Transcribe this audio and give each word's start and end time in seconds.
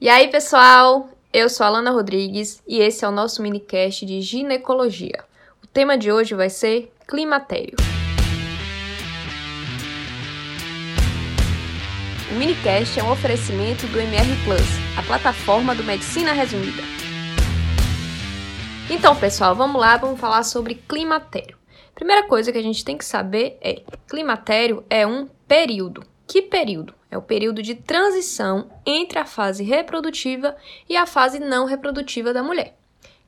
E 0.00 0.08
aí, 0.08 0.28
pessoal? 0.28 1.08
Eu 1.32 1.48
sou 1.48 1.64
a 1.64 1.66
Alana 1.66 1.90
Rodrigues 1.90 2.62
e 2.68 2.78
esse 2.78 3.04
é 3.04 3.08
o 3.08 3.10
nosso 3.10 3.42
minicast 3.42 4.06
de 4.06 4.20
ginecologia. 4.20 5.24
O 5.60 5.66
tema 5.66 5.98
de 5.98 6.12
hoje 6.12 6.36
vai 6.36 6.48
ser 6.48 6.92
climatério. 7.08 7.74
O 12.30 12.34
minicast 12.38 13.00
é 13.00 13.02
um 13.02 13.10
oferecimento 13.10 13.88
do 13.88 13.98
MR 13.98 14.28
Plus, 14.44 14.68
a 14.96 15.02
plataforma 15.02 15.74
do 15.74 15.82
Medicina 15.82 16.32
Resumida. 16.32 16.82
Então, 18.88 19.16
pessoal, 19.16 19.56
vamos 19.56 19.80
lá, 19.80 19.96
vamos 19.96 20.20
falar 20.20 20.44
sobre 20.44 20.76
climatério. 20.76 21.58
Primeira 21.96 22.22
coisa 22.28 22.52
que 22.52 22.58
a 22.58 22.62
gente 22.62 22.84
tem 22.84 22.96
que 22.96 23.04
saber 23.04 23.58
é: 23.60 23.82
climatério 24.08 24.84
é 24.88 25.04
um 25.04 25.26
período. 25.48 26.04
Que 26.24 26.40
período? 26.40 26.97
É 27.10 27.16
o 27.16 27.22
período 27.22 27.62
de 27.62 27.74
transição 27.74 28.70
entre 28.84 29.18
a 29.18 29.24
fase 29.24 29.64
reprodutiva 29.64 30.56
e 30.88 30.96
a 30.96 31.06
fase 31.06 31.38
não 31.38 31.64
reprodutiva 31.64 32.32
da 32.32 32.42
mulher. 32.42 32.76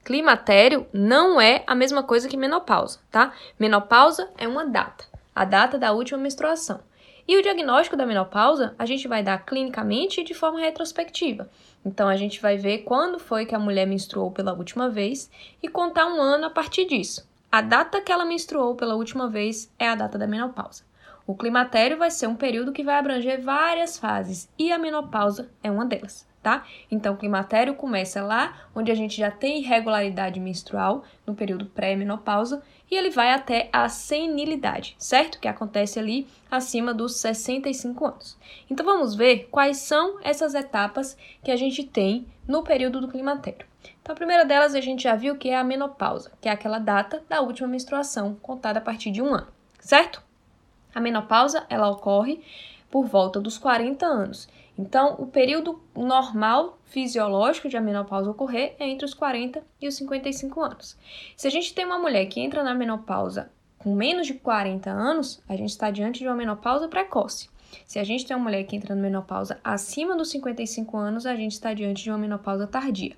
Climatério 0.04 0.86
não 0.92 1.40
é 1.40 1.62
a 1.66 1.74
mesma 1.74 2.02
coisa 2.02 2.28
que 2.28 2.36
menopausa, 2.36 3.00
tá? 3.10 3.32
Menopausa 3.58 4.30
é 4.36 4.48
uma 4.48 4.66
data, 4.66 5.04
a 5.34 5.44
data 5.44 5.78
da 5.78 5.92
última 5.92 6.18
menstruação. 6.18 6.80
E 7.28 7.36
o 7.36 7.42
diagnóstico 7.42 7.96
da 7.96 8.06
menopausa 8.06 8.74
a 8.78 8.84
gente 8.84 9.06
vai 9.06 9.22
dar 9.22 9.44
clinicamente 9.44 10.20
e 10.20 10.24
de 10.24 10.34
forma 10.34 10.58
retrospectiva. 10.58 11.48
Então 11.84 12.08
a 12.08 12.16
gente 12.16 12.40
vai 12.40 12.56
ver 12.56 12.78
quando 12.78 13.18
foi 13.18 13.46
que 13.46 13.54
a 13.54 13.58
mulher 13.58 13.86
menstruou 13.86 14.30
pela 14.30 14.52
última 14.52 14.88
vez 14.88 15.30
e 15.62 15.68
contar 15.68 16.06
um 16.06 16.20
ano 16.20 16.46
a 16.46 16.50
partir 16.50 16.86
disso. 16.86 17.28
A 17.52 17.60
data 17.60 18.00
que 18.00 18.10
ela 18.10 18.24
menstruou 18.24 18.74
pela 18.74 18.94
última 18.94 19.28
vez 19.28 19.72
é 19.78 19.88
a 19.88 19.94
data 19.94 20.18
da 20.18 20.26
menopausa. 20.26 20.89
O 21.30 21.36
climatério 21.36 21.96
vai 21.96 22.10
ser 22.10 22.26
um 22.26 22.34
período 22.34 22.72
que 22.72 22.82
vai 22.82 22.96
abranger 22.96 23.40
várias 23.40 23.96
fases 23.96 24.48
e 24.58 24.72
a 24.72 24.76
menopausa 24.76 25.48
é 25.62 25.70
uma 25.70 25.86
delas, 25.86 26.26
tá? 26.42 26.66
Então, 26.90 27.14
o 27.14 27.16
climatério 27.16 27.76
começa 27.76 28.20
lá 28.20 28.66
onde 28.74 28.90
a 28.90 28.96
gente 28.96 29.16
já 29.16 29.30
tem 29.30 29.60
irregularidade 29.60 30.40
menstrual, 30.40 31.04
no 31.24 31.32
período 31.32 31.66
pré-menopausa, 31.66 32.64
e 32.90 32.96
ele 32.96 33.10
vai 33.10 33.30
até 33.30 33.68
a 33.72 33.88
senilidade, 33.88 34.96
certo? 34.98 35.38
Que 35.38 35.46
acontece 35.46 36.00
ali 36.00 36.26
acima 36.50 36.92
dos 36.92 37.14
65 37.18 38.06
anos. 38.06 38.36
Então, 38.68 38.84
vamos 38.84 39.14
ver 39.14 39.46
quais 39.52 39.76
são 39.76 40.18
essas 40.24 40.52
etapas 40.52 41.16
que 41.44 41.52
a 41.52 41.56
gente 41.56 41.84
tem 41.84 42.26
no 42.44 42.64
período 42.64 43.00
do 43.00 43.06
climatério. 43.06 43.68
Então, 44.02 44.14
a 44.14 44.16
primeira 44.16 44.44
delas 44.44 44.74
a 44.74 44.80
gente 44.80 45.04
já 45.04 45.14
viu 45.14 45.36
que 45.36 45.50
é 45.50 45.56
a 45.56 45.62
menopausa, 45.62 46.32
que 46.40 46.48
é 46.48 46.52
aquela 46.52 46.80
data 46.80 47.22
da 47.28 47.40
última 47.40 47.68
menstruação, 47.68 48.34
contada 48.42 48.80
a 48.80 48.82
partir 48.82 49.12
de 49.12 49.22
um 49.22 49.32
ano, 49.32 49.46
certo? 49.78 50.28
A 50.94 51.00
menopausa, 51.00 51.64
ela 51.68 51.88
ocorre 51.88 52.40
por 52.90 53.06
volta 53.06 53.40
dos 53.40 53.56
40 53.56 54.04
anos. 54.04 54.48
Então, 54.78 55.16
o 55.18 55.26
período 55.26 55.80
normal 55.94 56.78
fisiológico 56.86 57.68
de 57.68 57.76
a 57.76 57.80
menopausa 57.80 58.30
ocorrer 58.30 58.74
é 58.78 58.88
entre 58.88 59.04
os 59.04 59.14
40 59.14 59.62
e 59.80 59.86
os 59.86 59.94
55 59.94 60.60
anos. 60.60 60.96
Se 61.36 61.46
a 61.46 61.50
gente 61.50 61.74
tem 61.74 61.84
uma 61.84 61.98
mulher 61.98 62.26
que 62.26 62.40
entra 62.40 62.62
na 62.62 62.74
menopausa 62.74 63.50
com 63.78 63.94
menos 63.94 64.26
de 64.26 64.34
40 64.34 64.90
anos, 64.90 65.42
a 65.48 65.56
gente 65.56 65.70
está 65.70 65.90
diante 65.90 66.20
de 66.20 66.26
uma 66.26 66.34
menopausa 66.34 66.88
precoce. 66.88 67.48
Se 67.86 67.98
a 67.98 68.04
gente 68.04 68.26
tem 68.26 68.36
uma 68.36 68.42
mulher 68.42 68.64
que 68.64 68.76
entra 68.76 68.94
na 68.94 69.00
menopausa 69.00 69.58
acima 69.62 70.16
dos 70.16 70.30
55 70.30 70.96
anos, 70.96 71.26
a 71.26 71.36
gente 71.36 71.52
está 71.52 71.72
diante 71.72 72.02
de 72.02 72.10
uma 72.10 72.18
menopausa 72.18 72.66
tardia. 72.66 73.16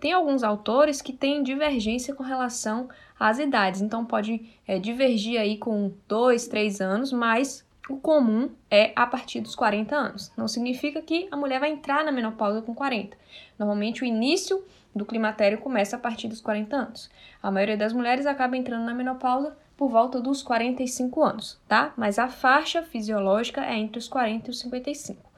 Tem 0.00 0.12
alguns 0.12 0.42
autores 0.42 1.02
que 1.02 1.12
têm 1.12 1.42
divergência 1.42 2.14
com 2.14 2.22
relação 2.22 2.88
às 3.18 3.38
idades, 3.38 3.80
então 3.80 4.04
pode 4.04 4.48
é, 4.66 4.78
divergir 4.78 5.40
aí 5.40 5.56
com 5.56 5.92
2, 6.06 6.46
3 6.46 6.80
anos, 6.80 7.12
mas 7.12 7.66
o 7.88 7.96
comum 7.96 8.50
é 8.70 8.92
a 8.94 9.06
partir 9.06 9.40
dos 9.40 9.54
40 9.54 9.96
anos. 9.96 10.32
Não 10.36 10.46
significa 10.46 11.02
que 11.02 11.26
a 11.30 11.36
mulher 11.36 11.58
vai 11.58 11.70
entrar 11.70 12.04
na 12.04 12.12
menopausa 12.12 12.62
com 12.62 12.74
40. 12.74 13.16
Normalmente 13.58 14.02
o 14.02 14.06
início 14.06 14.62
do 14.94 15.06
climatério 15.06 15.58
começa 15.58 15.96
a 15.96 15.98
partir 15.98 16.28
dos 16.28 16.40
40 16.40 16.76
anos. 16.76 17.10
A 17.42 17.50
maioria 17.50 17.76
das 17.76 17.92
mulheres 17.92 18.26
acaba 18.26 18.56
entrando 18.56 18.84
na 18.84 18.94
menopausa 18.94 19.56
por 19.76 19.88
volta 19.88 20.20
dos 20.20 20.42
45 20.42 21.22
anos, 21.22 21.60
tá? 21.66 21.92
Mas 21.96 22.18
a 22.18 22.28
faixa 22.28 22.82
fisiológica 22.82 23.64
é 23.64 23.76
entre 23.76 23.98
os 23.98 24.08
40 24.08 24.48
e 24.48 24.50
os 24.50 24.60
55. 24.60 25.28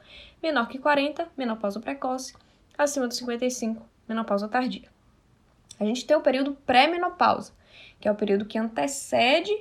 Menor 0.41 0.67
que 0.67 0.79
40, 0.79 1.27
menopausa 1.37 1.79
precoce. 1.79 2.33
Acima 2.77 3.07
dos 3.07 3.17
55, 3.17 3.85
menopausa 4.11 4.47
tardia. 4.47 4.89
A 5.79 5.85
gente 5.85 6.05
tem 6.05 6.15
o 6.15 6.21
período 6.21 6.55
pré-menopausa, 6.65 7.53
que 7.99 8.07
é 8.07 8.11
o 8.11 8.15
período 8.15 8.45
que 8.45 8.57
antecede 8.57 9.51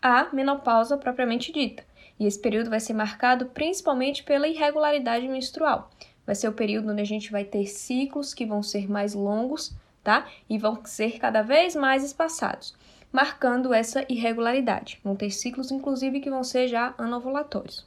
a 0.00 0.28
menopausa 0.32 0.96
propriamente 0.96 1.52
dita. 1.52 1.84
E 2.18 2.26
esse 2.26 2.40
período 2.40 2.70
vai 2.70 2.80
ser 2.80 2.94
marcado 2.94 3.46
principalmente 3.46 4.24
pela 4.24 4.48
irregularidade 4.48 5.28
menstrual. 5.28 5.90
Vai 6.26 6.34
ser 6.34 6.48
o 6.48 6.52
período 6.52 6.90
onde 6.90 7.00
a 7.00 7.06
gente 7.06 7.30
vai 7.30 7.44
ter 7.44 7.66
ciclos 7.66 8.34
que 8.34 8.44
vão 8.44 8.62
ser 8.62 8.90
mais 8.90 9.14
longos, 9.14 9.72
tá? 10.02 10.26
E 10.48 10.58
vão 10.58 10.84
ser 10.84 11.18
cada 11.18 11.42
vez 11.42 11.76
mais 11.76 12.02
espaçados, 12.02 12.74
marcando 13.12 13.72
essa 13.72 14.04
irregularidade. 14.08 15.00
Vão 15.04 15.14
ter 15.14 15.30
ciclos, 15.30 15.70
inclusive, 15.70 16.20
que 16.20 16.30
vão 16.30 16.42
ser 16.42 16.66
já 16.66 16.94
anovulatórios. 16.98 17.86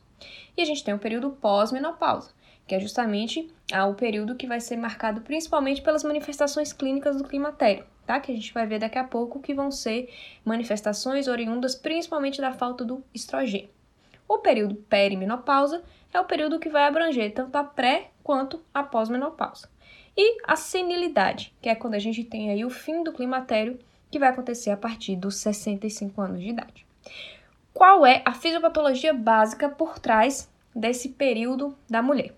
E 0.56 0.62
a 0.62 0.66
gente 0.66 0.84
tem 0.84 0.94
o 0.94 1.00
período 1.00 1.32
pós-menopausa, 1.32 2.32
que 2.72 2.76
é 2.76 2.80
justamente 2.80 3.54
o 3.90 3.94
período 3.96 4.34
que 4.34 4.48
vai 4.48 4.62
ser 4.62 4.78
marcado 4.78 5.20
principalmente 5.20 5.82
pelas 5.82 6.06
manifestações 6.06 6.72
clínicas 6.72 7.18
do 7.18 7.28
climatério, 7.28 7.84
tá? 8.08 8.18
Que 8.18 8.32
a 8.32 8.34
gente 8.36 8.54
vai 8.54 8.66
ver 8.66 8.80
daqui 8.80 8.98
a 8.98 9.04
pouco 9.04 9.42
que 9.42 9.54
vão 9.54 9.70
ser 9.70 10.10
manifestações 10.46 11.28
oriundas 11.28 11.76
principalmente 11.76 12.40
da 12.40 12.54
falta 12.54 12.86
do 12.86 13.04
estrogênio. 13.14 13.68
O 14.26 14.38
período 14.38 14.76
perimenopausa 14.76 15.84
é 16.14 16.20
o 16.22 16.24
período 16.24 16.60
que 16.60 16.70
vai 16.70 16.86
abranger 16.86 17.34
tanto 17.34 17.58
a 17.58 17.64
pré 17.66 18.12
quanto 18.24 18.64
a 18.74 18.84
pós-menopausa. 18.84 19.70
E 20.16 20.38
a 20.48 20.56
senilidade, 20.56 21.54
que 21.62 21.68
é 21.68 21.76
quando 21.76 21.96
a 21.96 22.00
gente 22.00 22.24
tem 22.24 22.52
aí 22.52 22.64
o 22.64 22.70
fim 22.70 23.04
do 23.04 23.12
climatério, 23.12 23.78
que 24.10 24.18
vai 24.18 24.30
acontecer 24.30 24.70
a 24.70 24.78
partir 24.78 25.18
dos 25.18 25.36
65 25.36 26.22
anos 26.22 26.40
de 26.40 26.52
idade. 26.52 26.86
Qual 27.74 28.06
é 28.06 28.22
a 28.24 28.34
fisiopatologia 28.34 29.14
básica 29.14 29.68
por 29.68 30.00
trás 30.00 30.50
desse 30.74 31.10
período 31.10 31.78
da 31.90 32.02
mulher? 32.02 32.34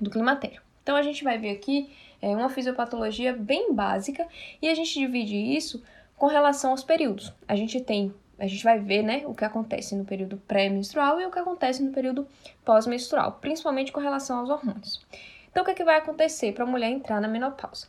Do 0.00 0.10
climatério. 0.10 0.62
Então 0.82 0.96
a 0.96 1.02
gente 1.02 1.24
vai 1.24 1.36
ver 1.36 1.50
aqui 1.50 1.90
é, 2.22 2.28
uma 2.28 2.48
fisiopatologia 2.48 3.32
bem 3.32 3.72
básica 3.74 4.26
e 4.60 4.68
a 4.68 4.74
gente 4.74 4.98
divide 4.98 5.36
isso 5.36 5.82
com 6.16 6.26
relação 6.26 6.70
aos 6.70 6.84
períodos. 6.84 7.32
A 7.46 7.56
gente 7.56 7.80
tem, 7.80 8.14
a 8.38 8.46
gente 8.46 8.62
vai 8.62 8.78
ver, 8.78 9.02
né, 9.02 9.22
o 9.26 9.34
que 9.34 9.44
acontece 9.44 9.94
no 9.94 10.04
período 10.04 10.36
pré-menstrual 10.48 11.20
e 11.20 11.26
o 11.26 11.30
que 11.30 11.38
acontece 11.38 11.82
no 11.82 11.92
período 11.92 12.26
pós-menstrual, 12.64 13.32
principalmente 13.40 13.92
com 13.92 14.00
relação 14.00 14.38
aos 14.38 14.50
hormônios. 14.50 15.04
Então 15.50 15.62
o 15.62 15.66
que, 15.66 15.72
é 15.72 15.74
que 15.74 15.84
vai 15.84 15.96
acontecer 15.96 16.52
para 16.52 16.64
a 16.64 16.66
mulher 16.66 16.90
entrar 16.90 17.20
na 17.20 17.28
menopausa? 17.28 17.88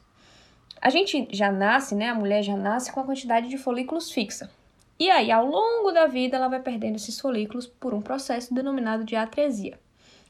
A 0.81 0.89
gente 0.89 1.27
já 1.31 1.51
nasce, 1.51 1.95
né, 1.95 2.09
a 2.09 2.15
mulher 2.15 2.43
já 2.43 2.55
nasce 2.55 2.91
com 2.91 2.99
a 2.99 3.03
quantidade 3.03 3.49
de 3.49 3.57
folículos 3.57 4.11
fixa. 4.11 4.49
E 4.99 5.11
aí, 5.11 5.31
ao 5.31 5.45
longo 5.45 5.91
da 5.91 6.07
vida, 6.07 6.37
ela 6.37 6.47
vai 6.47 6.59
perdendo 6.59 6.95
esses 6.95 7.19
folículos 7.19 7.67
por 7.67 7.93
um 7.93 8.01
processo 8.01 8.53
denominado 8.53 9.03
de 9.03 9.15
atresia. 9.15 9.79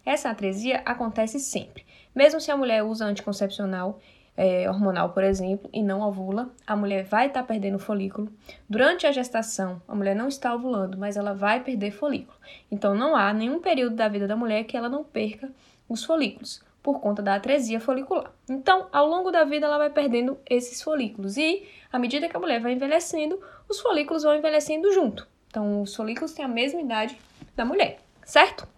Essa 0.07 0.29
atresia 0.29 0.81
acontece 0.85 1.37
sempre. 1.37 1.85
Mesmo 2.15 2.39
se 2.39 2.49
a 2.49 2.55
mulher 2.55 2.81
usa 2.81 3.03
anticoncepcional 3.03 3.99
é, 4.37 4.69
hormonal, 4.69 5.09
por 5.09 5.21
exemplo, 5.21 5.69
e 5.73 5.83
não 5.83 5.99
ovula, 5.99 6.49
a 6.65 6.77
mulher 6.77 7.03
vai 7.03 7.27
estar 7.27 7.41
tá 7.41 7.45
perdendo 7.45 7.77
folículo. 7.77 8.31
Durante 8.69 9.05
a 9.05 9.11
gestação, 9.11 9.81
a 9.85 9.93
mulher 9.93 10.15
não 10.15 10.29
está 10.29 10.55
ovulando, 10.55 10.97
mas 10.97 11.17
ela 11.17 11.33
vai 11.33 11.61
perder 11.61 11.91
folículo. 11.91 12.37
Então, 12.71 12.95
não 12.95 13.17
há 13.17 13.33
nenhum 13.33 13.59
período 13.59 13.97
da 13.97 14.07
vida 14.07 14.25
da 14.25 14.37
mulher 14.37 14.63
que 14.63 14.77
ela 14.77 14.87
não 14.87 15.03
perca 15.03 15.51
os 15.89 16.05
folículos 16.05 16.63
por 16.81 17.01
conta 17.01 17.21
da 17.21 17.35
atresia 17.35 17.81
folicular. 17.81 18.31
Então, 18.49 18.87
ao 18.93 19.05
longo 19.07 19.29
da 19.29 19.43
vida, 19.43 19.65
ela 19.65 19.77
vai 19.77 19.89
perdendo 19.89 20.37
esses 20.49 20.81
folículos 20.81 21.35
e, 21.35 21.67
à 21.91 21.99
medida 21.99 22.29
que 22.29 22.37
a 22.37 22.39
mulher 22.39 22.61
vai 22.61 22.71
envelhecendo, 22.71 23.37
os 23.67 23.81
folículos 23.81 24.23
vão 24.23 24.37
envelhecendo 24.37 24.89
junto. 24.93 25.27
Então, 25.49 25.81
os 25.81 25.93
folículos 25.93 26.31
têm 26.31 26.45
a 26.45 26.47
mesma 26.47 26.79
idade 26.79 27.19
da 27.57 27.65
mulher, 27.65 27.99
certo? 28.23 28.76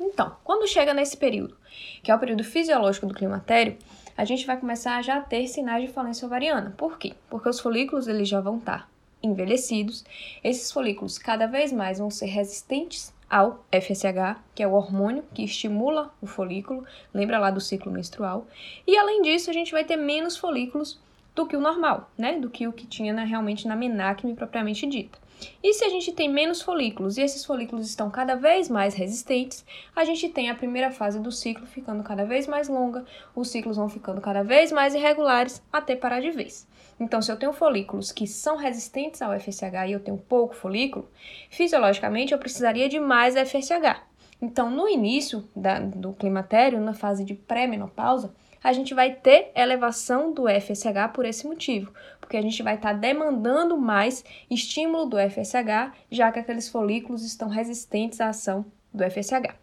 Então, 0.00 0.36
quando 0.44 0.68
chega 0.68 0.94
nesse 0.94 1.16
período, 1.16 1.56
que 2.02 2.10
é 2.10 2.14
o 2.14 2.18
período 2.18 2.44
fisiológico 2.44 3.06
do 3.06 3.14
climatério, 3.14 3.76
a 4.16 4.24
gente 4.24 4.46
vai 4.46 4.58
começar 4.58 4.96
a 4.96 5.02
já 5.02 5.20
ter 5.20 5.46
sinais 5.46 5.84
de 5.84 5.92
falência 5.92 6.26
ovariana. 6.26 6.74
Por 6.76 6.98
quê? 6.98 7.14
Porque 7.30 7.48
os 7.48 7.60
folículos 7.60 8.08
eles 8.08 8.28
já 8.28 8.40
vão 8.40 8.58
estar 8.58 8.88
envelhecidos. 9.22 10.04
Esses 10.42 10.72
folículos 10.72 11.18
cada 11.18 11.46
vez 11.46 11.72
mais 11.72 11.98
vão 11.98 12.10
ser 12.10 12.26
resistentes 12.26 13.12
ao 13.28 13.64
FSH, 13.70 14.40
que 14.54 14.62
é 14.62 14.66
o 14.66 14.72
hormônio 14.72 15.24
que 15.34 15.44
estimula 15.44 16.12
o 16.20 16.26
folículo, 16.26 16.84
lembra 17.12 17.38
lá 17.38 17.50
do 17.50 17.60
ciclo 17.60 17.92
menstrual. 17.92 18.46
E 18.86 18.96
além 18.96 19.22
disso, 19.22 19.50
a 19.50 19.52
gente 19.52 19.72
vai 19.72 19.84
ter 19.84 19.96
menos 19.96 20.36
folículos 20.36 20.98
do 21.34 21.46
que 21.46 21.56
o 21.56 21.60
normal, 21.60 22.10
né? 22.16 22.38
Do 22.38 22.50
que 22.50 22.66
o 22.66 22.72
que 22.72 22.86
tinha 22.86 23.12
na, 23.12 23.24
realmente 23.24 23.68
na 23.68 23.76
menacme 23.76 24.34
propriamente 24.34 24.86
dita. 24.86 25.18
E 25.62 25.74
se 25.74 25.84
a 25.84 25.88
gente 25.88 26.12
tem 26.12 26.28
menos 26.28 26.62
folículos 26.62 27.16
e 27.16 27.22
esses 27.22 27.44
folículos 27.44 27.88
estão 27.88 28.10
cada 28.10 28.34
vez 28.34 28.68
mais 28.68 28.94
resistentes, 28.94 29.64
a 29.94 30.04
gente 30.04 30.28
tem 30.28 30.50
a 30.50 30.54
primeira 30.54 30.90
fase 30.90 31.18
do 31.18 31.32
ciclo 31.32 31.66
ficando 31.66 32.02
cada 32.02 32.24
vez 32.24 32.46
mais 32.46 32.68
longa, 32.68 33.04
os 33.34 33.48
ciclos 33.48 33.76
vão 33.76 33.88
ficando 33.88 34.20
cada 34.20 34.42
vez 34.42 34.72
mais 34.72 34.94
irregulares 34.94 35.62
até 35.72 35.96
parar 35.96 36.20
de 36.20 36.30
vez. 36.30 36.66
Então, 37.00 37.22
se 37.22 37.30
eu 37.30 37.36
tenho 37.36 37.52
folículos 37.52 38.10
que 38.10 38.26
são 38.26 38.56
resistentes 38.56 39.22
ao 39.22 39.38
FSH 39.38 39.88
e 39.88 39.92
eu 39.92 40.00
tenho 40.00 40.18
pouco 40.18 40.54
folículo, 40.54 41.08
fisiologicamente 41.48 42.32
eu 42.32 42.38
precisaria 42.38 42.88
de 42.88 42.98
mais 42.98 43.34
FSH. 43.34 44.02
Então, 44.40 44.70
no 44.70 44.88
início 44.88 45.48
da, 45.54 45.80
do 45.80 46.12
climatério, 46.12 46.80
na 46.80 46.94
fase 46.94 47.24
de 47.24 47.34
pré-menopausa, 47.34 48.32
a 48.62 48.72
gente 48.72 48.94
vai 48.94 49.14
ter 49.14 49.50
elevação 49.54 50.32
do 50.32 50.44
FSH 50.48 51.12
por 51.12 51.24
esse 51.24 51.46
motivo, 51.46 51.92
porque 52.20 52.36
a 52.36 52.42
gente 52.42 52.62
vai 52.62 52.74
estar 52.74 52.92
tá 52.92 52.98
demandando 52.98 53.76
mais 53.76 54.24
estímulo 54.50 55.06
do 55.06 55.16
FSH, 55.16 55.92
já 56.10 56.32
que 56.32 56.38
aqueles 56.38 56.68
folículos 56.68 57.24
estão 57.24 57.48
resistentes 57.48 58.20
à 58.20 58.28
ação 58.28 58.64
do 58.92 59.04
FSH. 59.08 59.54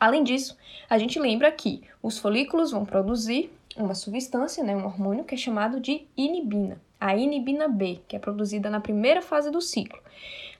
Além 0.00 0.22
disso, 0.22 0.56
a 0.88 0.96
gente 0.96 1.18
lembra 1.18 1.50
que 1.50 1.82
os 2.02 2.18
folículos 2.18 2.70
vão 2.70 2.84
produzir 2.84 3.50
uma 3.76 3.94
substância, 3.94 4.62
né, 4.62 4.76
um 4.76 4.84
hormônio 4.84 5.24
que 5.24 5.34
é 5.34 5.38
chamado 5.38 5.80
de 5.80 6.06
inibina, 6.16 6.80
a 7.00 7.16
inibina 7.16 7.68
B, 7.68 8.00
que 8.08 8.16
é 8.16 8.18
produzida 8.18 8.70
na 8.70 8.80
primeira 8.80 9.22
fase 9.22 9.50
do 9.50 9.60
ciclo. 9.60 10.00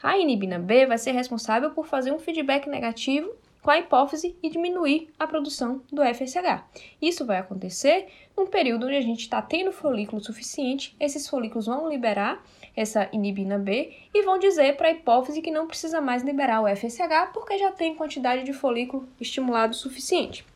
A 0.02 0.16
inibina 0.16 0.58
B 0.58 0.86
vai 0.86 0.98
ser 0.98 1.12
responsável 1.12 1.70
por 1.70 1.86
fazer 1.86 2.12
um 2.12 2.18
feedback 2.18 2.68
negativo 2.68 3.32
com 3.68 3.72
a 3.72 3.78
hipófise 3.80 4.34
e 4.42 4.48
diminuir 4.48 5.10
a 5.18 5.26
produção 5.26 5.82
do 5.92 6.00
FSH. 6.02 6.64
Isso 7.02 7.26
vai 7.26 7.36
acontecer 7.36 8.06
num 8.34 8.46
período 8.46 8.86
onde 8.86 8.96
a 8.96 9.02
gente 9.02 9.20
está 9.20 9.42
tendo 9.42 9.72
folículo 9.72 10.24
suficiente, 10.24 10.96
esses 10.98 11.28
folículos 11.28 11.66
vão 11.66 11.86
liberar 11.86 12.42
essa 12.74 13.10
inibina 13.12 13.58
B 13.58 13.92
e 14.14 14.22
vão 14.22 14.38
dizer 14.38 14.78
para 14.78 14.88
a 14.88 14.92
hipófise 14.92 15.42
que 15.42 15.50
não 15.50 15.66
precisa 15.66 16.00
mais 16.00 16.22
liberar 16.22 16.62
o 16.62 16.76
FSH 16.76 17.30
porque 17.34 17.58
já 17.58 17.70
tem 17.70 17.94
quantidade 17.94 18.42
de 18.42 18.54
folículo 18.54 19.06
estimulado 19.20 19.76
suficiente. 19.76 20.46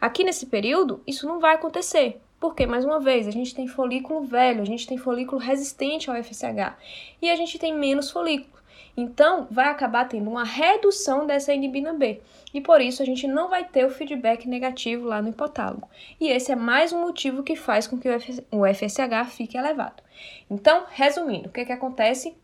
Aqui 0.00 0.22
nesse 0.22 0.46
período, 0.46 1.02
isso 1.04 1.26
não 1.26 1.40
vai 1.40 1.56
acontecer, 1.56 2.20
porque, 2.38 2.66
mais 2.66 2.84
uma 2.84 3.00
vez, 3.00 3.26
a 3.26 3.32
gente 3.32 3.52
tem 3.52 3.66
folículo 3.66 4.22
velho, 4.22 4.62
a 4.62 4.64
gente 4.64 4.86
tem 4.86 4.96
folículo 4.96 5.40
resistente 5.40 6.08
ao 6.08 6.22
FSH 6.22 6.76
e 7.20 7.28
a 7.28 7.34
gente 7.34 7.58
tem 7.58 7.76
menos 7.76 8.12
folículo. 8.12 8.59
Então, 9.00 9.46
vai 9.50 9.68
acabar 9.68 10.06
tendo 10.06 10.28
uma 10.28 10.44
redução 10.44 11.26
dessa 11.26 11.54
inibina 11.54 11.94
B. 11.94 12.20
E 12.52 12.60
por 12.60 12.82
isso 12.82 13.02
a 13.02 13.06
gente 13.06 13.26
não 13.26 13.48
vai 13.48 13.64
ter 13.64 13.86
o 13.86 13.90
feedback 13.90 14.46
negativo 14.46 15.06
lá 15.06 15.22
no 15.22 15.30
hipotálamo. 15.30 15.88
E 16.20 16.28
esse 16.28 16.52
é 16.52 16.56
mais 16.56 16.92
um 16.92 17.00
motivo 17.00 17.42
que 17.42 17.56
faz 17.56 17.86
com 17.86 17.96
que 17.96 18.10
o 18.10 18.74
FSH 18.74 19.30
fique 19.30 19.56
elevado. 19.56 20.02
Então, 20.50 20.84
resumindo, 20.90 21.48
o 21.48 21.50
que, 21.50 21.64
que 21.64 21.72
acontece 21.72 22.36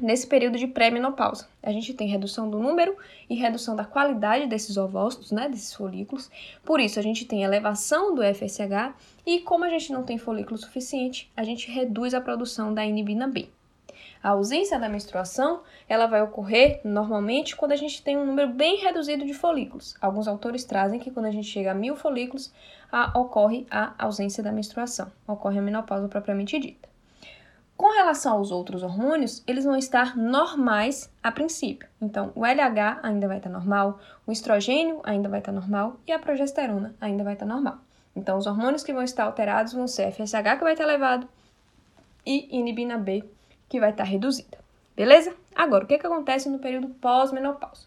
nesse 0.00 0.24
período 0.28 0.56
de 0.56 0.68
pré-menopausa? 0.68 1.48
A 1.60 1.72
gente 1.72 1.92
tem 1.92 2.06
redução 2.06 2.48
do 2.48 2.60
número 2.60 2.96
e 3.28 3.34
redução 3.34 3.74
da 3.74 3.84
qualidade 3.84 4.46
desses 4.46 4.76
ovócitos, 4.76 5.32
né, 5.32 5.48
desses 5.48 5.74
folículos. 5.74 6.30
Por 6.64 6.78
isso, 6.78 6.96
a 7.00 7.02
gente 7.02 7.24
tem 7.24 7.42
elevação 7.42 8.14
do 8.14 8.22
FSH 8.22 8.94
e 9.26 9.40
como 9.40 9.64
a 9.64 9.68
gente 9.68 9.92
não 9.92 10.04
tem 10.04 10.16
folículo 10.16 10.58
suficiente, 10.58 11.28
a 11.36 11.42
gente 11.42 11.68
reduz 11.68 12.14
a 12.14 12.20
produção 12.20 12.72
da 12.72 12.86
inibina 12.86 13.26
B. 13.26 13.48
A 14.22 14.30
ausência 14.30 14.78
da 14.78 14.88
menstruação, 14.88 15.62
ela 15.88 16.06
vai 16.06 16.22
ocorrer 16.22 16.80
normalmente 16.84 17.54
quando 17.54 17.72
a 17.72 17.76
gente 17.76 18.02
tem 18.02 18.16
um 18.16 18.26
número 18.26 18.48
bem 18.48 18.78
reduzido 18.78 19.24
de 19.24 19.32
folículos. 19.32 19.94
Alguns 20.00 20.26
autores 20.26 20.64
trazem 20.64 20.98
que 20.98 21.10
quando 21.10 21.26
a 21.26 21.30
gente 21.30 21.48
chega 21.48 21.70
a 21.70 21.74
mil 21.74 21.94
folículos, 21.94 22.52
a, 22.90 23.18
ocorre 23.18 23.66
a 23.70 23.94
ausência 23.98 24.42
da 24.42 24.52
menstruação, 24.52 25.12
ocorre 25.26 25.58
a 25.58 25.62
menopausa 25.62 26.08
propriamente 26.08 26.58
dita. 26.58 26.88
Com 27.76 27.92
relação 27.92 28.32
aos 28.32 28.50
outros 28.50 28.82
hormônios, 28.82 29.44
eles 29.46 29.64
vão 29.64 29.76
estar 29.76 30.16
normais 30.16 31.08
a 31.22 31.30
princípio. 31.30 31.88
Então, 32.02 32.32
o 32.34 32.44
LH 32.44 32.98
ainda 33.04 33.28
vai 33.28 33.36
estar 33.36 33.50
normal, 33.50 34.00
o 34.26 34.32
estrogênio 34.32 35.00
ainda 35.04 35.28
vai 35.28 35.38
estar 35.38 35.52
normal 35.52 35.96
e 36.04 36.10
a 36.10 36.18
progesterona 36.18 36.92
ainda 37.00 37.22
vai 37.22 37.34
estar 37.34 37.46
normal. 37.46 37.78
Então, 38.16 38.36
os 38.36 38.48
hormônios 38.48 38.82
que 38.82 38.92
vão 38.92 39.04
estar 39.04 39.26
alterados 39.26 39.72
vão 39.72 39.86
ser 39.86 40.10
FSH, 40.10 40.56
que 40.58 40.64
vai 40.64 40.72
estar 40.72 40.82
elevado, 40.82 41.28
e 42.26 42.48
inibina 42.50 42.98
B, 42.98 43.24
que 43.68 43.80
vai 43.80 43.90
estar 43.90 44.04
reduzida. 44.04 44.58
Beleza? 44.96 45.34
Agora, 45.54 45.84
o 45.84 45.86
que, 45.86 45.98
que 45.98 46.06
acontece 46.06 46.48
no 46.48 46.58
período 46.58 46.88
pós-menopausa? 46.88 47.86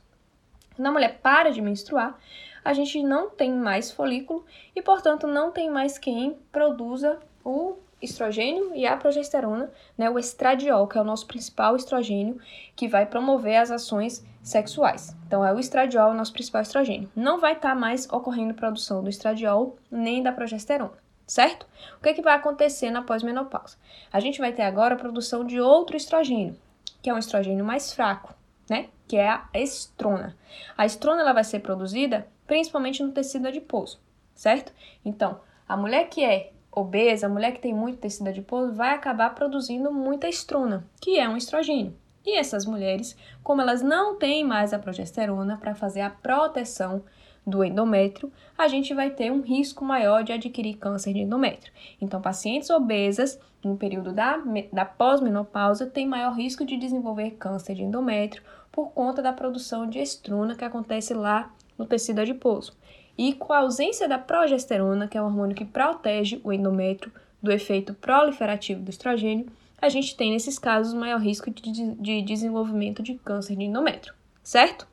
Quando 0.76 0.88
a 0.88 0.92
mulher 0.92 1.20
para 1.22 1.52
de 1.52 1.62
menstruar, 1.62 2.18
a 2.64 2.74
gente 2.74 3.02
não 3.04 3.30
tem 3.30 3.52
mais 3.52 3.92
folículo 3.92 4.46
e, 4.76 4.82
portanto, 4.82 5.28
não 5.28 5.52
tem 5.52 5.70
mais 5.70 5.98
quem 5.98 6.38
produza 6.52 7.20
o 7.44 7.76
estrogênio 8.02 8.74
e 8.74 8.88
a 8.88 8.98
progesterona, 8.98 9.70
né, 9.98 10.10
o 10.10 10.18
estradiol, 10.18 10.88
que 10.88 10.98
é 10.98 11.02
o 11.02 11.04
nosso 11.04 11.28
principal 11.28 11.76
estrogênio 11.76 12.40
que 12.76 12.88
vai 12.88 13.06
promover 13.06 13.58
as 13.58 13.72
ações 13.72 14.26
sexuais. 14.42 15.16
Então, 15.28 15.46
é 15.46 15.54
o 15.54 15.60
estradiol, 15.60 16.12
o 16.12 16.16
nosso 16.16 16.34
principal 16.34 16.62
estrogênio. 16.62 17.12
Não 17.16 17.40
vai 17.40 17.54
estar 17.54 17.70
tá 17.70 17.76
mais 17.76 18.08
ocorrendo 18.10 18.54
produção 18.54 19.04
do 19.04 19.10
estradiol 19.10 19.78
nem 19.92 20.24
da 20.24 20.32
progesterona 20.32 21.02
certo? 21.32 21.66
O 21.98 22.02
que, 22.02 22.10
é 22.10 22.14
que 22.14 22.22
vai 22.22 22.36
acontecer 22.36 22.92
na 22.92 23.04
pós-menopausa? 23.04 23.78
A 24.12 24.20
gente 24.20 24.40
vai 24.40 24.52
ter 24.52 24.64
agora 24.64 24.96
a 24.96 24.98
produção 24.98 25.46
de 25.46 25.62
outro 25.62 25.96
estrogênio, 25.96 26.60
que 27.02 27.10
é 27.10 27.14
um 27.14 27.18
estrogênio 27.18 27.64
mais 27.64 27.94
fraco, 27.94 28.36
né? 28.70 28.90
Que 29.08 29.16
é 29.16 29.30
a 29.30 29.48
estrona. 29.54 30.36
A 30.78 30.86
estrona 30.86 31.22
ela 31.22 31.32
vai 31.32 31.46
ser 31.46 31.62
produzida 31.62 32.28
principalmente 32.46 33.02
no 33.02 33.14
tecido 33.14 33.48
adiposo, 33.48 33.98
certo? 34.36 34.74
Então, 35.06 35.40
a 35.66 35.78
mulher 35.78 36.10
que 36.10 36.22
é 36.22 36.52
obesa, 36.70 37.28
a 37.28 37.30
mulher 37.30 37.54
que 37.54 37.62
tem 37.62 37.74
muito 37.74 38.00
tecido 38.00 38.28
adiposo, 38.28 38.74
vai 38.74 38.94
acabar 38.94 39.34
produzindo 39.34 39.90
muita 39.90 40.28
estrona, 40.28 40.86
que 41.00 41.18
é 41.18 41.30
um 41.30 41.38
estrogênio. 41.38 41.98
E 42.26 42.38
essas 42.38 42.66
mulheres, 42.66 43.16
como 43.42 43.62
elas 43.62 43.82
não 43.82 44.18
têm 44.18 44.44
mais 44.44 44.74
a 44.74 44.80
progesterona 44.80 45.56
para 45.56 45.76
fazer 45.76 46.02
a 46.02 46.10
proteção 46.10 47.06
do 47.46 47.64
endométrio, 47.64 48.32
a 48.58 48.68
gente 48.68 48.94
vai 48.94 49.10
ter 49.10 49.32
um 49.32 49.42
risco 49.42 49.84
maior 49.84 50.24
de 50.24 50.32
adquirir 50.32 50.78
câncer 50.78 51.14
de 51.14 51.20
endométrio. 51.20 51.74
Então, 52.00 52.22
pacientes 52.22 52.70
obesas, 52.70 53.40
no 53.64 53.76
período 53.76 54.12
da, 54.12 54.42
da 54.72 54.86
pós-menopausa, 54.86 55.86
têm 55.86 56.08
maior 56.08 56.34
risco 56.34 56.66
de 56.66 56.78
desenvolver 56.78 57.32
câncer 57.32 57.76
de 57.76 57.84
endométrio 57.84 58.44
por 58.72 58.92
conta 58.92 59.22
da 59.22 59.34
produção 59.34 59.88
de 59.88 60.00
estrona 60.00 60.56
que 60.56 60.64
acontece 60.64 61.14
lá 61.14 61.52
no 61.78 61.86
tecido 61.86 62.20
adiposo. 62.20 62.74
E 63.18 63.34
com 63.34 63.52
a 63.54 63.60
ausência 63.60 64.08
da 64.08 64.18
progesterona, 64.18 65.08
que 65.08 65.18
é 65.18 65.22
o 65.22 65.26
hormônio 65.26 65.56
que 65.56 65.66
protege 65.66 66.40
o 66.44 66.54
endométrio 66.54 67.12
do 67.42 67.52
efeito 67.52 67.94
proliferativo 67.94 68.82
do 68.82 68.90
estrogênio, 68.90 69.48
a 69.82 69.90
gente 69.90 70.16
tem 70.16 70.32
nesses 70.32 70.60
casos 70.60 70.94
maior 70.94 71.20
risco 71.20 71.50
de, 71.50 71.96
de 71.96 72.22
desenvolvimento 72.22 73.02
de 73.02 73.16
câncer 73.16 73.56
de 73.56 73.66
endométrio, 73.66 74.14
certo? 74.44 74.88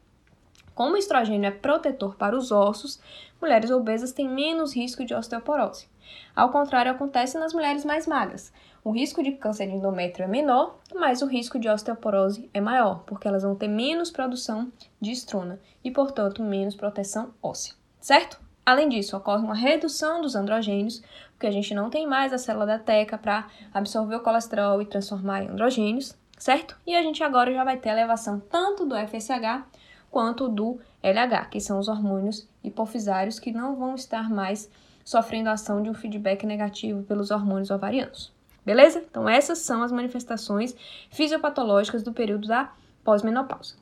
Como 0.78 0.94
o 0.94 0.96
estrogênio 0.96 1.48
é 1.48 1.50
protetor 1.50 2.14
para 2.14 2.36
os 2.36 2.52
ossos, 2.52 3.00
mulheres 3.42 3.68
obesas 3.68 4.12
têm 4.12 4.28
menos 4.28 4.76
risco 4.76 5.04
de 5.04 5.12
osteoporose. 5.12 5.88
Ao 6.36 6.50
contrário, 6.50 6.92
acontece 6.92 7.36
nas 7.36 7.52
mulheres 7.52 7.84
mais 7.84 8.06
magras. 8.06 8.52
O 8.84 8.92
risco 8.92 9.20
de 9.20 9.32
câncer 9.32 9.66
de 9.66 9.74
endométrio 9.74 10.22
é 10.22 10.28
menor, 10.28 10.78
mas 10.94 11.20
o 11.20 11.26
risco 11.26 11.58
de 11.58 11.68
osteoporose 11.68 12.48
é 12.54 12.60
maior, 12.60 13.02
porque 13.06 13.26
elas 13.26 13.42
vão 13.42 13.56
ter 13.56 13.66
menos 13.66 14.12
produção 14.12 14.70
de 15.00 15.10
estrona 15.10 15.60
e, 15.82 15.90
portanto, 15.90 16.44
menos 16.44 16.76
proteção 16.76 17.34
óssea, 17.42 17.74
certo? 17.98 18.40
Além 18.64 18.88
disso, 18.88 19.16
ocorre 19.16 19.42
uma 19.42 19.56
redução 19.56 20.20
dos 20.20 20.36
androgênios, 20.36 21.02
porque 21.32 21.48
a 21.48 21.50
gente 21.50 21.74
não 21.74 21.90
tem 21.90 22.06
mais 22.06 22.32
a 22.32 22.38
célula 22.38 22.66
da 22.66 22.78
teca 22.78 23.18
para 23.18 23.48
absorver 23.74 24.14
o 24.14 24.22
colesterol 24.22 24.80
e 24.80 24.86
transformar 24.86 25.42
em 25.42 25.48
androgênios, 25.48 26.16
certo? 26.38 26.78
E 26.86 26.94
a 26.94 27.02
gente 27.02 27.24
agora 27.24 27.52
já 27.52 27.64
vai 27.64 27.78
ter 27.78 27.88
elevação 27.88 28.38
tanto 28.38 28.86
do 28.86 28.94
FSH 28.94 29.66
quanto 30.10 30.48
do 30.48 30.78
LH, 31.02 31.46
que 31.50 31.60
são 31.60 31.78
os 31.78 31.88
hormônios 31.88 32.48
hipofisários 32.62 33.38
que 33.38 33.52
não 33.52 33.76
vão 33.76 33.94
estar 33.94 34.28
mais 34.28 34.70
sofrendo 35.04 35.48
a 35.48 35.52
ação 35.52 35.82
de 35.82 35.88
um 35.88 35.94
feedback 35.94 36.44
negativo 36.44 37.02
pelos 37.02 37.30
hormônios 37.30 37.70
ovarianos. 37.70 38.32
Beleza? 38.64 39.02
Então, 39.10 39.26
essas 39.26 39.58
são 39.60 39.82
as 39.82 39.90
manifestações 39.90 40.76
fisiopatológicas 41.10 42.02
do 42.02 42.12
período 42.12 42.46
da 42.46 42.70
pós-menopausa. 43.02 43.76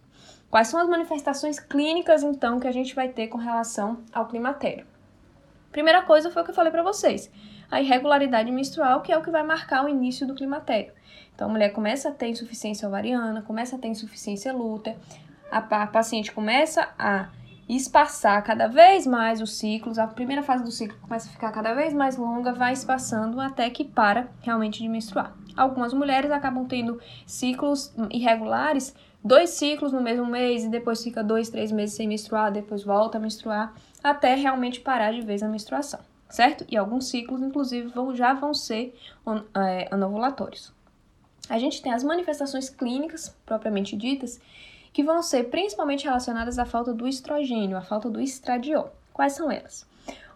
Quais 0.49 0.69
são 0.69 0.79
as 0.79 0.89
manifestações 0.89 1.59
clínicas, 1.59 2.23
então, 2.23 2.61
que 2.61 2.69
a 2.69 2.73
gente 2.73 2.95
vai 2.95 3.09
ter 3.09 3.27
com 3.27 3.39
relação 3.39 3.99
ao 4.13 4.27
climatério? 4.27 4.87
Primeira 5.73 6.03
coisa 6.03 6.31
foi 6.31 6.43
o 6.43 6.45
que 6.45 6.53
eu 6.53 6.55
falei 6.55 6.71
para 6.71 6.85
vocês, 6.85 7.29
a 7.69 7.81
irregularidade 7.81 8.53
menstrual, 8.53 9.03
que 9.03 9.13
é 9.13 9.19
o 9.19 9.23
que 9.23 9.31
vai 9.31 9.43
marcar 9.43 9.85
o 9.85 9.89
início 9.89 10.27
do 10.27 10.35
climatério. 10.35 10.93
Então, 11.35 11.49
a 11.49 11.51
mulher 11.51 11.71
começa 11.71 12.09
a 12.09 12.13
ter 12.13 12.29
insuficiência 12.29 12.87
ovariana, 12.87 13.43
começa 13.43 13.75
a 13.75 13.79
ter 13.79 13.89
insuficiência 13.89 14.53
lútea, 14.53 14.97
a, 15.51 15.87
paciente 15.87 16.33
começa 16.33 16.89
a 16.99 17.29
espaçar 17.69 18.43
cada 18.45 18.69
vez 18.69 19.07
mais 19.07 19.41
os 19.41 19.59
ciclos, 19.59 19.99
a 19.99 20.07
primeira 20.07 20.43
fase 20.43 20.63
do 20.63 20.71
ciclo 20.71 20.97
começa 21.01 21.29
a 21.29 21.33
ficar 21.33 21.51
cada 21.51 21.75
vez 21.75 21.93
mais 21.93 22.17
longa, 22.17 22.53
vai 22.53 22.73
espaçando 22.73 23.41
até 23.41 23.69
que 23.71 23.85
para 23.85 24.29
realmente 24.41 24.81
de 24.81 24.89
menstruar. 24.89 25.35
Algumas 25.57 25.93
mulheres 25.93 26.31
acabam 26.31 26.67
tendo 26.67 27.01
ciclos 27.27 27.93
irregulares, 28.11 28.95
dois 29.25 29.51
ciclos 29.51 29.93
no 29.93 30.01
mesmo 30.01 30.27
mês 30.27 30.65
e 30.65 30.69
depois 30.69 31.03
fica 31.03 31.25
dois, 31.25 31.49
três 31.49 31.73
meses 31.73 31.97
sem 31.97 32.07
menstruar, 32.07 32.53
depois 32.53 32.85
volta 32.85 33.19
a 33.19 33.21
menstruar, 33.21 33.75
até 34.03 34.35
realmente 34.35 34.81
parar 34.81 35.13
de 35.13 35.23
vez 35.23 35.43
a 35.43 35.49
menstruação, 35.49 36.01
certo? 36.29 36.65
E 36.69 36.77
alguns 36.77 37.09
ciclos, 37.09 37.43
inclusive, 37.43 37.89
vão, 37.89 38.15
já 38.15 38.35
vão 38.35 38.55
ser 38.55 38.97
é, 39.57 39.89
anovulatórios. 39.91 40.73
A 41.49 41.59
gente 41.59 41.83
tem 41.83 41.93
as 41.93 42.05
manifestações 42.05 42.69
clínicas 42.69 43.35
propriamente 43.45 43.97
ditas, 43.97 44.41
que 44.97 45.03
vão 45.03 45.23
ser 45.23 45.51
principalmente 45.51 46.05
relacionadas 46.07 46.59
à 46.59 46.65
falta 46.65 46.95
do 46.95 47.07
estrogênio, 47.07 47.77
à 47.77 47.83
falta 47.83 48.09
do 48.09 48.19
estradiol. 48.19 48.91
Quais 49.13 49.35
são 49.35 49.51
elas? 49.51 49.87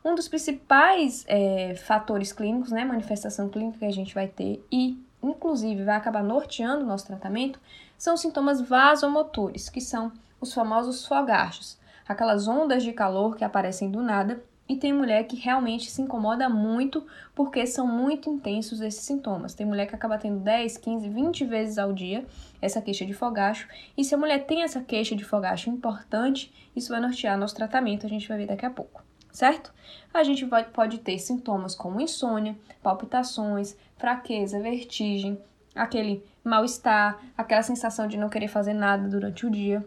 Um 0.05 0.15
dos 0.15 0.29
principais 0.29 1.25
é, 1.27 1.75
fatores 1.77 2.31
clínicos, 2.31 2.71
né, 2.71 2.85
manifestação 2.85 3.49
clínica 3.49 3.79
que 3.79 3.87
a 3.87 3.91
gente 3.91 4.15
vai 4.15 4.29
ter 4.29 4.63
e, 4.71 5.03
inclusive, 5.23 5.83
vai 5.83 5.97
acabar 5.97 6.23
norteando 6.23 6.85
o 6.85 6.87
nosso 6.87 7.07
tratamento, 7.07 7.59
são 7.97 8.13
os 8.13 8.21
sintomas 8.21 8.61
vasomotores, 8.61 9.71
que 9.71 9.81
são 9.81 10.13
os 10.39 10.53
famosos 10.53 11.07
fogachos, 11.07 11.79
aquelas 12.07 12.47
ondas 12.47 12.83
de 12.83 12.93
calor 12.93 13.37
que 13.37 13.45
aparecem 13.45 13.91
do 13.91 14.03
nada 14.03 14.45
e 14.71 14.77
tem 14.77 14.93
mulher 14.93 15.25
que 15.25 15.35
realmente 15.35 15.91
se 15.91 16.01
incomoda 16.01 16.49
muito 16.49 17.05
porque 17.35 17.67
são 17.67 17.89
muito 17.89 18.31
intensos 18.31 18.81
esses 18.81 19.03
sintomas. 19.03 19.53
Tem 19.53 19.67
mulher 19.67 19.89
que 19.89 19.97
acaba 19.97 20.17
tendo 20.17 20.39
10, 20.39 20.77
15, 20.77 21.09
20 21.09 21.45
vezes 21.45 21.77
ao 21.77 21.93
dia 21.93 22.25
essa 22.63 22.81
queixa 22.81 23.05
de 23.05 23.13
fogacho. 23.13 23.67
E 23.97 24.05
se 24.05 24.15
a 24.15 24.19
mulher 24.19 24.47
tem 24.47 24.63
essa 24.63 24.81
queixa 24.81 25.17
de 25.17 25.25
fogacho 25.25 25.69
importante, 25.69 26.55
isso 26.77 26.91
vai 26.91 27.01
nortear 27.01 27.37
nosso 27.37 27.57
tratamento, 27.57 28.07
a 28.07 28.09
gente 28.09 28.29
vai 28.29 28.39
ver 28.39 28.47
daqui 28.47 28.65
a 28.65 28.71
pouco, 28.71 29.03
certo? 29.33 29.75
A 30.15 30.23
gente 30.23 30.45
vai, 30.45 30.63
pode 30.63 30.99
ter 30.99 31.19
sintomas 31.19 31.75
como 31.75 32.01
insônia, 32.01 32.57
palpitações, 32.81 33.77
fraqueza, 33.97 34.61
vertigem, 34.61 35.37
aquele 35.75 36.25
mal-estar, 36.45 37.19
aquela 37.37 37.63
sensação 37.65 38.07
de 38.07 38.17
não 38.17 38.29
querer 38.29 38.47
fazer 38.47 38.75
nada 38.75 39.09
durante 39.09 39.45
o 39.45 39.51
dia. 39.51 39.85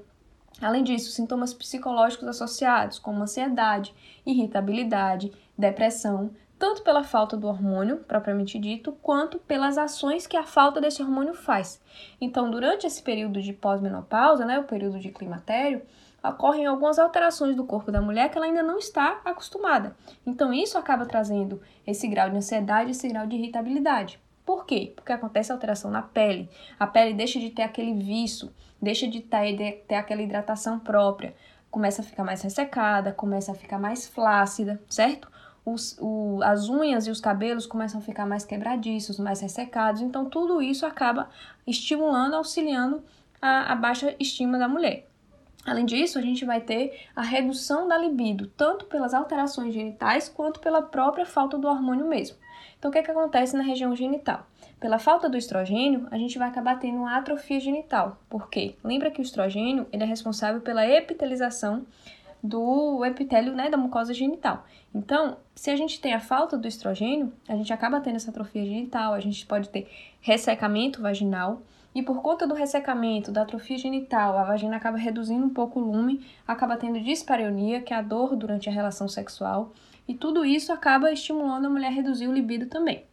Além 0.62 0.84
disso, 0.84 1.12
sintomas 1.12 1.54
psicológicos 1.54 2.28
associados, 2.28 3.00
como 3.00 3.22
ansiedade, 3.22 3.94
irritabilidade, 4.26 5.32
depressão, 5.58 6.32
tanto 6.58 6.82
pela 6.84 7.04
falta 7.04 7.36
do 7.36 7.48
hormônio 7.48 7.98
propriamente 8.08 8.58
dito, 8.58 8.94
quanto 9.02 9.38
pelas 9.40 9.78
ações 9.78 10.26
que 10.26 10.38
a 10.38 10.46
falta 10.46 10.80
desse 10.80 11.02
hormônio 11.02 11.34
faz. 11.34 11.82
Então, 12.22 12.50
durante 12.50 12.88
esse 12.88 13.04
período 13.04 13.42
de 13.42 13.52
pós-menopausa, 13.52 14.46
né, 14.46 14.58
o 14.60 14.64
período 14.64 14.98
de 15.00 15.12
climatério, 15.12 15.82
ocorrem 16.24 16.66
algumas 16.66 16.98
alterações 16.98 17.54
do 17.54 17.66
corpo 17.66 17.92
da 17.92 18.02
mulher 18.02 18.30
que 18.30 18.38
ela 18.38 18.48
ainda 18.48 18.64
não 18.64 18.78
está 18.78 19.20
acostumada. 19.26 19.94
Então, 20.26 20.54
isso 20.54 20.78
acaba 20.78 21.06
trazendo 21.06 21.62
esse 21.86 22.08
grau 22.08 22.30
de 22.30 22.38
ansiedade, 22.38 22.92
esse 22.92 23.10
grau 23.10 23.28
de 23.28 23.36
irritabilidade. 23.36 24.23
Por 24.46 24.66
quê? 24.66 24.92
Porque 24.96 25.12
acontece 25.12 25.52
alteração 25.52 25.90
na 25.90 26.02
pele. 26.02 26.50
A 26.80 26.86
pele 26.86 27.14
deixa 27.14 27.40
de 27.40 27.50
ter 27.50 27.62
aquele 27.64 27.94
viço, 27.94 28.54
deixa 28.82 29.08
de 29.08 29.22
ter, 29.22 29.56
de 29.56 29.72
ter 29.88 29.96
aquela 29.96 30.22
hidratação 30.22 30.80
própria, 30.80 31.34
começa 31.72 32.02
a 32.02 32.06
ficar 32.06 32.24
mais 32.24 32.42
ressecada, 32.42 33.14
começa 33.14 33.52
a 33.52 33.56
ficar 33.56 33.80
mais 33.80 34.08
flácida, 34.08 34.82
certo? 34.90 35.32
Os, 35.66 35.98
o, 36.00 36.40
as 36.44 36.68
unhas 36.68 37.08
e 37.08 37.12
os 37.12 37.22
cabelos 37.22 37.66
começam 37.66 38.02
a 38.02 38.04
ficar 38.04 38.26
mais 38.26 38.44
quebradiços, 38.44 39.18
mais 39.18 39.40
ressecados. 39.40 40.02
Então, 40.02 40.30
tudo 40.30 40.62
isso 40.62 40.86
acaba 40.86 41.30
estimulando, 41.66 42.36
auxiliando 42.36 43.02
a, 43.42 43.72
a 43.72 43.76
baixa 43.76 44.14
estima 44.20 44.58
da 44.58 44.68
mulher. 44.68 45.08
Além 45.66 45.86
disso, 45.86 46.20
a 46.20 46.22
gente 46.22 46.44
vai 46.44 46.60
ter 46.60 47.08
a 47.16 47.22
redução 47.22 47.88
da 47.88 47.98
libido, 47.98 48.48
tanto 48.48 48.86
pelas 48.86 49.14
alterações 49.14 49.74
genitais 49.74 50.28
quanto 50.28 50.60
pela 50.60 50.82
própria 50.82 51.26
falta 51.26 51.58
do 51.58 51.70
hormônio 51.70 52.06
mesmo. 52.06 52.43
Então, 52.84 52.90
o 52.90 52.92
que, 52.92 53.00
é 53.00 53.02
que 53.02 53.12
acontece 53.12 53.56
na 53.56 53.64
região 53.64 53.96
genital? 53.96 54.46
Pela 54.78 55.00
falta 55.00 55.30
do 55.30 55.38
estrogênio, 55.38 56.06
a 56.12 56.18
gente 56.18 56.38
vai 56.38 56.50
acabar 56.50 56.78
tendo 56.78 56.98
uma 56.98 57.16
atrofia 57.16 57.58
genital. 57.58 58.18
Por 58.30 58.50
quê? 58.50 58.76
Lembra 58.84 59.10
que 59.10 59.22
o 59.22 59.24
estrogênio 59.24 59.88
ele 59.90 60.04
é 60.04 60.06
responsável 60.06 60.60
pela 60.60 60.86
epitelização 60.86 61.86
do 62.44 63.06
epitélio 63.06 63.54
né, 63.54 63.70
da 63.70 63.78
mucosa 63.78 64.14
genital. 64.14 64.66
Então, 64.94 65.38
se 65.56 65.70
a 65.70 65.78
gente 65.78 66.02
tem 66.02 66.14
a 66.14 66.20
falta 66.20 66.58
do 66.58 66.68
estrogênio, 66.68 67.32
a 67.48 67.56
gente 67.56 67.72
acaba 67.72 68.02
tendo 68.02 68.18
essa 68.18 68.32
atrofia 68.32 68.66
genital, 68.66 69.14
a 69.14 69.20
gente 69.22 69.46
pode 69.46 69.70
ter 69.70 69.90
ressecamento 70.20 71.02
vaginal, 71.02 71.62
e 71.96 72.04
por 72.04 72.22
conta 72.22 72.46
do 72.46 72.54
ressecamento, 72.54 73.32
da 73.32 73.44
atrofia 73.44 73.78
genital, 73.78 74.38
a 74.38 74.44
vagina 74.44 74.76
acaba 74.76 74.98
reduzindo 74.98 75.46
um 75.46 75.54
pouco 75.54 75.80
o 75.80 75.90
lume, 75.90 76.26
acaba 76.46 76.76
tendo 76.76 77.00
dispareunia, 77.00 77.82
que 77.82 77.94
é 77.94 77.98
a 77.98 78.02
dor 78.02 78.36
durante 78.36 78.68
a 78.68 78.74
relação 78.74 79.08
sexual, 79.08 79.72
e 80.08 80.14
tudo 80.14 80.46
isso 80.46 80.72
acaba 80.72 81.12
estimulando 81.12 81.66
a 81.66 81.70
mulher 81.70 81.88
a 81.88 81.92
reduzir 81.92 82.28
o 82.28 82.34
libido 82.34 82.68
também. 82.68 83.06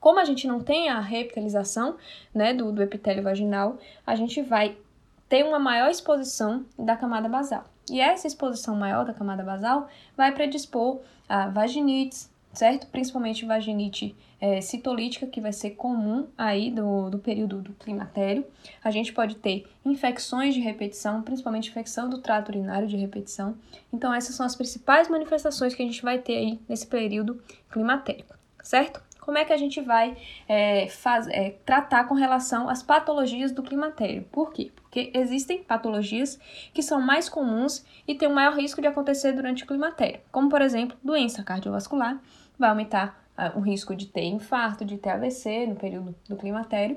Como 0.00 0.20
a 0.20 0.24
gente 0.24 0.46
não 0.46 0.60
tem 0.60 0.88
a 0.88 1.00
reepitelização 1.00 1.96
né, 2.34 2.54
do, 2.54 2.70
do 2.70 2.82
epitélio 2.82 3.22
vaginal, 3.22 3.78
a 4.06 4.14
gente 4.14 4.40
vai 4.42 4.76
ter 5.28 5.44
uma 5.44 5.58
maior 5.58 5.90
exposição 5.90 6.64
da 6.78 6.96
camada 6.96 7.28
basal. 7.28 7.64
E 7.90 8.00
essa 8.00 8.26
exposição 8.26 8.76
maior 8.76 9.04
da 9.04 9.14
camada 9.14 9.42
basal 9.42 9.88
vai 10.16 10.32
predispor 10.32 11.00
a 11.28 11.48
vaginites, 11.48 12.30
certo? 12.56 12.86
Principalmente 12.86 13.44
vaginite 13.44 14.16
é, 14.40 14.60
citolítica, 14.60 15.26
que 15.26 15.40
vai 15.40 15.52
ser 15.52 15.70
comum 15.70 16.26
aí 16.36 16.70
do, 16.70 17.10
do 17.10 17.18
período 17.18 17.60
do 17.60 17.72
climatério. 17.74 18.46
A 18.82 18.90
gente 18.90 19.12
pode 19.12 19.36
ter 19.36 19.66
infecções 19.84 20.54
de 20.54 20.60
repetição, 20.60 21.22
principalmente 21.22 21.68
infecção 21.68 22.08
do 22.08 22.18
trato 22.18 22.48
urinário 22.48 22.88
de 22.88 22.96
repetição. 22.96 23.56
Então, 23.92 24.12
essas 24.12 24.34
são 24.34 24.46
as 24.46 24.56
principais 24.56 25.08
manifestações 25.08 25.74
que 25.74 25.82
a 25.82 25.86
gente 25.86 26.02
vai 26.02 26.18
ter 26.18 26.36
aí 26.36 26.60
nesse 26.68 26.86
período 26.86 27.42
climatérico, 27.70 28.34
certo? 28.62 29.04
Como 29.26 29.38
é 29.38 29.44
que 29.44 29.52
a 29.52 29.56
gente 29.56 29.80
vai 29.80 30.16
é, 30.48 30.86
faz, 30.86 31.26
é, 31.26 31.50
tratar 31.66 32.04
com 32.04 32.14
relação 32.14 32.68
às 32.68 32.80
patologias 32.80 33.50
do 33.50 33.60
climatério? 33.60 34.22
Por 34.30 34.52
quê? 34.52 34.70
Porque 34.76 35.10
existem 35.12 35.64
patologias 35.64 36.38
que 36.72 36.80
são 36.80 37.00
mais 37.00 37.28
comuns 37.28 37.84
e 38.06 38.14
têm 38.14 38.28
um 38.28 38.34
maior 38.34 38.56
risco 38.56 38.80
de 38.80 38.86
acontecer 38.86 39.32
durante 39.32 39.64
o 39.64 39.66
climatério, 39.66 40.20
como 40.30 40.48
por 40.48 40.62
exemplo, 40.62 40.96
doença 41.02 41.42
cardiovascular, 41.42 42.22
vai 42.58 42.70
aumentar 42.70 43.24
o 43.54 43.60
risco 43.60 43.94
de 43.94 44.06
ter 44.06 44.24
infarto, 44.24 44.84
de 44.84 44.96
ter 44.96 45.10
AVC 45.10 45.66
no 45.66 45.76
período 45.76 46.14
do 46.28 46.36
climatério. 46.36 46.96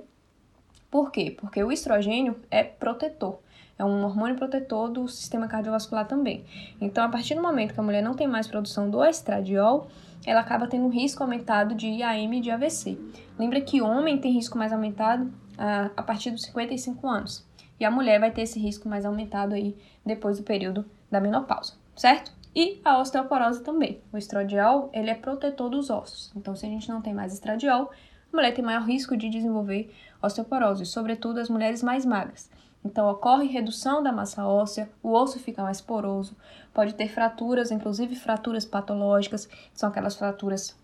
Por 0.89 1.11
quê? 1.11 1.35
Porque 1.37 1.61
o 1.63 1.71
estrogênio 1.71 2.39
é 2.49 2.63
protetor, 2.63 3.39
é 3.77 3.85
um 3.85 4.03
hormônio 4.03 4.35
protetor 4.35 4.89
do 4.89 5.07
sistema 5.07 5.47
cardiovascular 5.47 6.07
também. 6.07 6.45
Então, 6.81 7.03
a 7.03 7.09
partir 7.09 7.35
do 7.35 7.41
momento 7.41 7.73
que 7.73 7.79
a 7.79 7.83
mulher 7.83 8.01
não 8.01 8.13
tem 8.13 8.27
mais 8.27 8.47
produção 8.47 8.89
do 8.89 9.03
estradiol, 9.03 9.87
ela 10.25 10.41
acaba 10.41 10.67
tendo 10.67 10.85
um 10.85 10.89
risco 10.89 11.23
aumentado 11.23 11.75
de 11.75 11.87
IAM 11.87 12.33
e 12.35 12.41
de 12.41 12.51
AVC. 12.51 12.97
Lembra 13.37 13.61
que 13.61 13.81
o 13.81 13.85
homem 13.85 14.17
tem 14.17 14.31
risco 14.31 14.57
mais 14.57 14.73
aumentado 14.73 15.31
a, 15.57 15.91
a 15.95 16.03
partir 16.03 16.31
dos 16.31 16.43
55 16.43 17.07
anos. 17.07 17.47
E 17.79 17.85
a 17.85 17.91
mulher 17.91 18.19
vai 18.19 18.31
ter 18.31 18.41
esse 18.41 18.59
risco 18.59 18.89
mais 18.89 19.05
aumentado 19.05 19.53
aí 19.53 19.77
depois 20.05 20.37
do 20.37 20.43
período 20.43 20.85
da 21.09 21.21
menopausa, 21.21 21.73
certo? 21.95 22.38
E 22.55 22.81
a 22.83 22.99
osteoporose 22.99 23.63
também. 23.63 24.01
O 24.11 24.17
estradiol, 24.17 24.89
ele 24.93 25.09
é 25.09 25.15
protetor 25.15 25.69
dos 25.69 25.89
ossos. 25.89 26.31
Então, 26.35 26.55
se 26.55 26.65
a 26.65 26.69
gente 26.69 26.89
não 26.89 27.01
tem 27.01 27.13
mais 27.13 27.33
estradiol, 27.33 27.91
a 28.31 28.35
mulher 28.35 28.53
tem 28.53 28.63
maior 28.63 28.83
risco 28.83 29.15
de 29.15 29.29
desenvolver 29.29 29.93
osteoporose, 30.21 30.85
sobretudo 30.85 31.39
as 31.39 31.49
mulheres 31.49 31.83
mais 31.83 32.05
magras. 32.05 32.49
Então, 32.83 33.09
ocorre 33.09 33.47
redução 33.47 34.01
da 34.01 34.11
massa 34.11 34.45
óssea, 34.45 34.89
o 35.03 35.11
osso 35.11 35.37
fica 35.39 35.61
mais 35.61 35.81
poroso, 35.81 36.35
pode 36.73 36.93
ter 36.93 37.09
fraturas, 37.09 37.71
inclusive 37.71 38.15
fraturas 38.15 38.65
patológicas, 38.65 39.45
que 39.45 39.57
são 39.73 39.89
aquelas 39.89 40.15
fraturas 40.15 40.77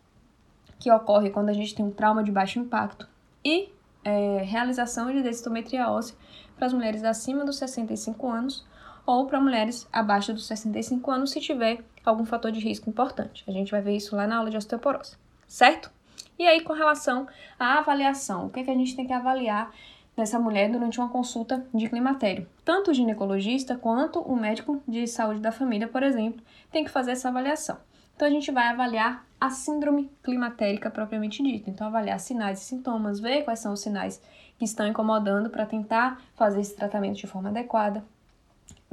que 0.78 0.92
ocorrem 0.92 1.32
quando 1.32 1.50
a 1.50 1.54
gente 1.54 1.74
tem 1.74 1.86
um 1.86 1.92
trauma 1.92 2.24
de 2.24 2.32
baixo 2.32 2.60
impacto, 2.60 3.08
e 3.44 3.70
é, 4.04 4.42
realização 4.44 5.12
de 5.12 5.24
densitometria 5.24 5.90
óssea 5.90 6.18
para 6.56 6.68
as 6.68 6.74
mulheres 6.74 7.04
acima 7.04 7.46
dos 7.46 7.58
65 7.58 8.30
anos 8.30 8.66
ou 9.06 9.26
para 9.28 9.40
mulheres 9.40 9.88
abaixo 9.92 10.34
dos 10.34 10.48
65 10.48 11.12
anos 11.12 11.32
se 11.32 11.40
tiver 11.40 11.84
algum 12.06 12.26
fator 12.26 12.52
de 12.52 12.60
risco 12.60 12.90
importante. 12.90 13.44
A 13.48 13.52
gente 13.52 13.72
vai 13.72 13.82
ver 13.82 13.96
isso 13.96 14.16
lá 14.16 14.28
na 14.28 14.38
aula 14.38 14.50
de 14.50 14.58
osteoporose, 14.58 15.18
certo? 15.48 15.92
E 16.38 16.46
aí, 16.46 16.62
com 16.62 16.74
relação 16.74 17.28
à 17.58 17.80
avaliação, 17.80 18.48
o 18.48 18.50
que, 18.50 18.60
é 18.60 18.64
que 18.64 18.72
a 18.72 18.76
gente 18.76 18.96
tem 18.96 19.08
que 19.08 19.14
avaliar 19.14 19.72
nessa 20.18 20.38
mulher 20.38 20.70
durante 20.70 21.00
uma 21.00 21.10
consulta 21.10 21.66
de 21.74 21.90
climatério? 21.90 22.48
Tanto 22.64 22.92
o 22.92 22.94
ginecologista 22.94 23.78
quanto 23.78 24.20
o 24.20 24.36
médico 24.36 24.82
de 24.88 25.08
saúde 25.08 25.40
da 25.40 25.52
família, 25.52 25.88
por 25.88 26.04
exemplo, 26.04 26.44
tem 26.72 26.84
que 26.84 26.92
fazer 26.92 27.12
essa 27.12 27.30
avaliação. 27.30 27.78
Então, 28.16 28.28
a 28.28 28.32
gente 28.32 28.52
vai 28.52 28.68
avaliar 28.68 29.26
a 29.40 29.50
síndrome 29.50 30.10
climatérica 30.24 30.90
propriamente 30.90 31.42
dita. 31.44 31.70
Então, 31.70 31.88
avaliar 31.88 32.20
sinais 32.20 32.62
e 32.62 32.66
sintomas, 32.66 33.20
ver 33.20 33.44
quais 33.44 33.60
são 33.60 33.74
os 33.74 33.82
sinais 33.82 34.22
que 34.58 34.66
estão 34.66 34.88
incomodando 34.88 35.50
para 35.50 35.66
tentar 35.66 36.22
fazer 36.34 36.62
esse 36.62 36.76
tratamento 36.76 37.18
de 37.18 37.28
forma 37.28 37.50
adequada, 37.50 38.04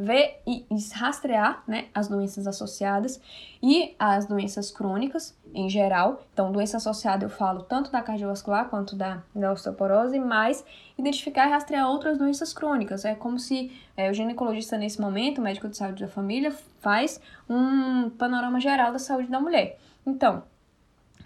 ver 0.03 0.41
e, 0.47 0.67
rastrear 0.95 1.63
né, 1.67 1.87
as 1.95 2.09
doenças 2.09 2.47
associadas 2.47 3.21
e 3.63 3.95
as 3.99 4.27
doenças 4.27 4.71
crônicas 4.71 5.37
em 5.55 5.69
geral. 5.69 6.23
Então, 6.33 6.51
doença 6.51 6.77
associada 6.77 7.25
eu 7.25 7.31
falo 7.31 7.63
tanto 7.63 7.91
da 7.91 8.03
cardiovascular 8.03 8.69
quanto 8.69 8.97
da, 8.97 9.23
da 9.35 9.53
osteoporose, 9.53 10.19
mas 10.19 10.65
identificar 10.99 11.47
e 11.47 11.51
rastrear 11.51 11.89
outras 11.89 12.19
doenças 12.19 12.53
crônicas. 12.53 13.05
É 13.05 13.15
como 13.15 13.39
se 13.39 13.71
é, 13.97 14.11
o 14.11 14.15
ginecologista, 14.15 14.77
nesse 14.77 15.01
momento, 15.01 15.39
o 15.39 15.43
médico 15.43 15.69
de 15.69 15.77
saúde 15.77 16.03
da 16.03 16.09
família, 16.09 16.53
faz 16.81 17.21
um 17.49 18.11
panorama 18.11 18.61
geral 18.61 18.93
da 18.93 18.99
saúde 18.99 19.29
da 19.29 19.41
mulher. 19.41 19.79
Então, 20.05 20.43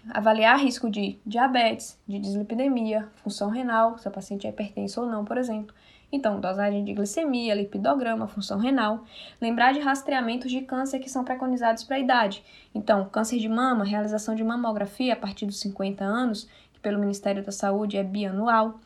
avaliar 0.09 0.59
risco 0.59 0.89
de 0.89 1.19
diabetes, 1.25 1.99
de 2.07 2.19
dislipidemia, 2.19 3.09
função 3.15 3.49
renal, 3.49 3.97
se 3.97 4.07
a 4.07 4.11
paciente 4.11 4.47
é 4.47 4.49
hipertensa 4.49 5.01
ou 5.01 5.07
não, 5.07 5.25
por 5.25 5.37
exemplo 5.37 5.73
então, 6.11 6.39
dosagem 6.39 6.85
de 6.85 6.93
glicemia, 6.93 7.53
lipidograma, 7.53 8.27
função 8.27 8.57
renal. 8.57 9.03
Lembrar 9.41 9.73
de 9.73 9.79
rastreamentos 9.79 10.49
de 10.49 10.61
câncer 10.61 10.99
que 10.99 11.09
são 11.09 11.23
preconizados 11.23 11.83
para 11.83 11.97
a 11.97 11.99
idade. 11.99 12.43
Então, 12.73 13.05
câncer 13.09 13.39
de 13.39 13.49
mama, 13.49 13.83
realização 13.83 14.33
de 14.33 14.43
mamografia 14.43 15.13
a 15.13 15.17
partir 15.17 15.45
dos 15.45 15.59
50 15.59 16.03
anos, 16.03 16.47
que 16.73 16.79
pelo 16.79 16.99
Ministério 16.99 17.43
da 17.43 17.51
Saúde 17.51 17.97
é 17.97 18.03
bianual. 18.03 18.79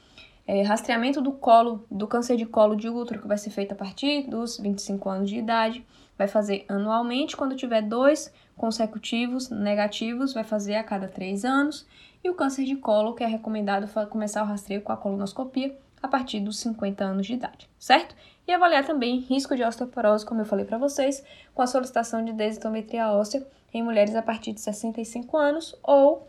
É, 0.48 0.64
rastreamento 0.64 1.22
do 1.22 1.32
colo, 1.32 1.86
do 1.90 2.08
câncer 2.08 2.36
de 2.36 2.46
colo 2.46 2.76
de 2.76 2.90
útero, 2.90 3.22
que 3.22 3.28
vai 3.28 3.38
ser 3.38 3.52
feito 3.52 3.74
a 3.74 3.76
partir 3.76 4.28
dos 4.28 4.58
25 4.58 5.08
anos 5.08 5.30
de 5.30 5.38
idade. 5.38 5.86
Vai 6.18 6.28
fazer 6.28 6.66
anualmente, 6.68 7.38
quando 7.38 7.56
tiver 7.56 7.84
dois 7.84 8.34
consecutivos 8.62 9.50
negativos, 9.50 10.34
vai 10.34 10.44
fazer 10.44 10.76
a 10.76 10.84
cada 10.84 11.08
três 11.08 11.44
anos. 11.44 11.84
E 12.24 12.30
o 12.30 12.36
câncer 12.36 12.64
de 12.64 12.76
colo, 12.76 13.16
que 13.16 13.24
é 13.24 13.28
recomendado 13.28 13.90
começar 14.08 14.44
o 14.44 14.46
rastreio 14.46 14.84
com 14.84 14.92
a 14.92 14.98
colonoscopia, 14.98 15.76
a 16.00 16.08
partir 16.08 16.40
dos 16.40 16.60
50 16.60 17.04
anos 17.04 17.26
de 17.26 17.34
idade, 17.34 17.68
certo? 17.80 18.16
E 18.48 18.54
avaliar 18.54 18.86
também 18.86 19.18
risco 19.18 19.56
de 19.56 19.64
osteoporose, 19.64 20.24
como 20.24 20.42
eu 20.42 20.46
falei 20.46 20.64
para 20.64 20.78
vocês, 20.78 21.24
com 21.56 21.64
a 21.64 21.68
solicitação 21.68 22.24
de 22.24 22.34
densitometria 22.34 23.12
óssea 23.12 23.48
em 23.74 23.82
mulheres 23.82 24.16
a 24.16 24.22
partir 24.22 24.54
de 24.54 24.62
65 24.62 25.36
anos 25.36 25.76
ou 25.82 26.28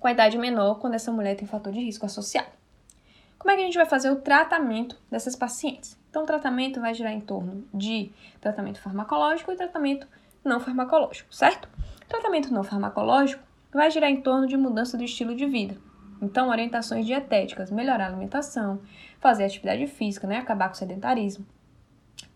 com 0.00 0.08
a 0.08 0.12
idade 0.12 0.38
menor 0.38 0.78
quando 0.78 0.94
essa 0.94 1.12
mulher 1.12 1.36
tem 1.36 1.46
fator 1.46 1.74
de 1.74 1.80
risco 1.80 2.06
associado. 2.06 2.48
Como 3.38 3.50
é 3.50 3.56
que 3.56 3.62
a 3.62 3.64
gente 3.66 3.76
vai 3.76 3.86
fazer 3.86 4.10
o 4.10 4.16
tratamento 4.16 4.96
dessas 5.10 5.36
pacientes? 5.36 5.98
Então, 6.08 6.22
o 6.22 6.26
tratamento 6.26 6.80
vai 6.80 6.94
girar 6.94 7.12
em 7.12 7.20
torno 7.20 7.66
de 7.74 8.10
tratamento 8.40 8.80
farmacológico 8.80 9.52
e 9.52 9.56
tratamento 9.56 10.06
não 10.44 10.60
farmacológico, 10.60 11.34
certo? 11.34 11.68
O 12.04 12.08
tratamento 12.08 12.52
não 12.52 12.62
farmacológico 12.62 13.42
vai 13.72 13.90
girar 13.90 14.10
em 14.10 14.20
torno 14.20 14.46
de 14.46 14.56
mudança 14.56 14.96
do 14.96 15.04
estilo 15.04 15.34
de 15.34 15.46
vida. 15.46 15.76
Então, 16.22 16.48
orientações 16.48 17.04
dietéticas, 17.04 17.70
melhorar 17.70 18.04
a 18.04 18.08
alimentação, 18.08 18.80
fazer 19.18 19.44
atividade 19.44 19.86
física, 19.86 20.26
né, 20.26 20.38
acabar 20.38 20.68
com 20.68 20.74
o 20.74 20.78
sedentarismo, 20.78 21.44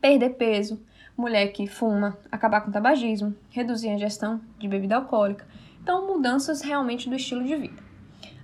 perder 0.00 0.30
peso, 0.30 0.82
mulher 1.16 1.48
que 1.48 1.66
fuma, 1.66 2.18
acabar 2.30 2.60
com 2.60 2.70
o 2.70 2.72
tabagismo, 2.72 3.34
reduzir 3.50 3.88
a 3.88 3.94
ingestão 3.94 4.40
de 4.58 4.68
bebida 4.68 4.96
alcoólica. 4.96 5.46
Então, 5.82 6.06
mudanças 6.06 6.60
realmente 6.60 7.08
do 7.08 7.16
estilo 7.16 7.44
de 7.44 7.56
vida. 7.56 7.82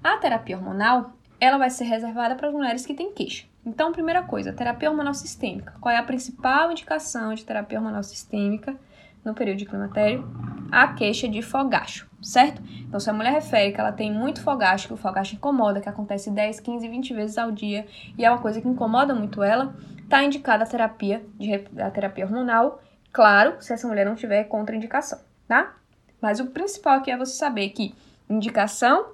A 0.03 0.17
terapia 0.17 0.57
hormonal, 0.57 1.13
ela 1.41 1.59
vai 1.59 1.71
ser 1.71 1.85
reservada 1.85 2.35
para 2.35 2.49
as 2.49 2.55
mulheres 2.55 2.87
que 2.87 2.95
têm 2.95 3.13
queixa. 3.13 3.47
Então, 3.67 3.93
primeira 3.93 4.23
coisa, 4.23 4.53
terapia 4.53 4.91
hormonal 4.91 5.15
sistêmica. 5.15 5.75
Qual 5.81 5.95
é 5.95 5.99
a 5.99 6.03
principal 6.03 6.71
indicação 6.71 7.35
de 7.35 7.45
terapia 7.45 7.79
hormonal 7.79 8.03
sistêmica 8.03 8.79
no 9.25 9.35
período 9.35 9.59
de 9.59 9.67
climatério? 9.67 10.29
A 10.71 10.89
queixa 10.89 11.29
de 11.29 11.41
fogacho, 11.41 12.09
certo? 12.21 12.63
Então, 12.81 12.99
se 12.99 13.09
a 13.09 13.13
mulher 13.13 13.33
refere 13.33 13.73
que 13.73 13.81
ela 13.81 13.93
tem 13.93 14.13
muito 14.13 14.43
fogacho, 14.43 14.89
que 14.89 14.95
o 14.95 14.97
fogacho 14.97 15.35
incomoda, 15.35 15.81
que 15.81 15.89
acontece 15.89 16.31
10, 16.31 16.61
15, 16.61 16.89
20 16.89 17.15
vezes 17.15 17.39
ao 17.39 17.53
dia, 17.53 17.87
e 18.19 18.25
é 18.25 18.31
uma 18.31 18.41
coisa 18.41 18.61
que 18.61 18.69
incomoda 18.69 19.15
muito 19.15 19.43
ela, 19.43 19.75
está 20.03 20.23
indicada 20.23 20.65
a 20.65 20.67
terapia, 20.67 21.25
de, 21.39 21.55
a 21.81 21.91
terapia 21.91 22.25
hormonal, 22.25 22.83
claro, 23.13 23.57
se 23.61 23.73
essa 23.73 23.87
mulher 23.87 24.05
não 24.05 24.15
tiver 24.15 24.45
contraindicação, 24.45 25.21
tá? 25.47 25.75
Mas 26.21 26.41
o 26.41 26.47
principal 26.47 26.99
aqui 26.99 27.11
é 27.11 27.17
você 27.17 27.35
saber 27.35 27.71
que 27.71 27.95
indicação 28.29 29.13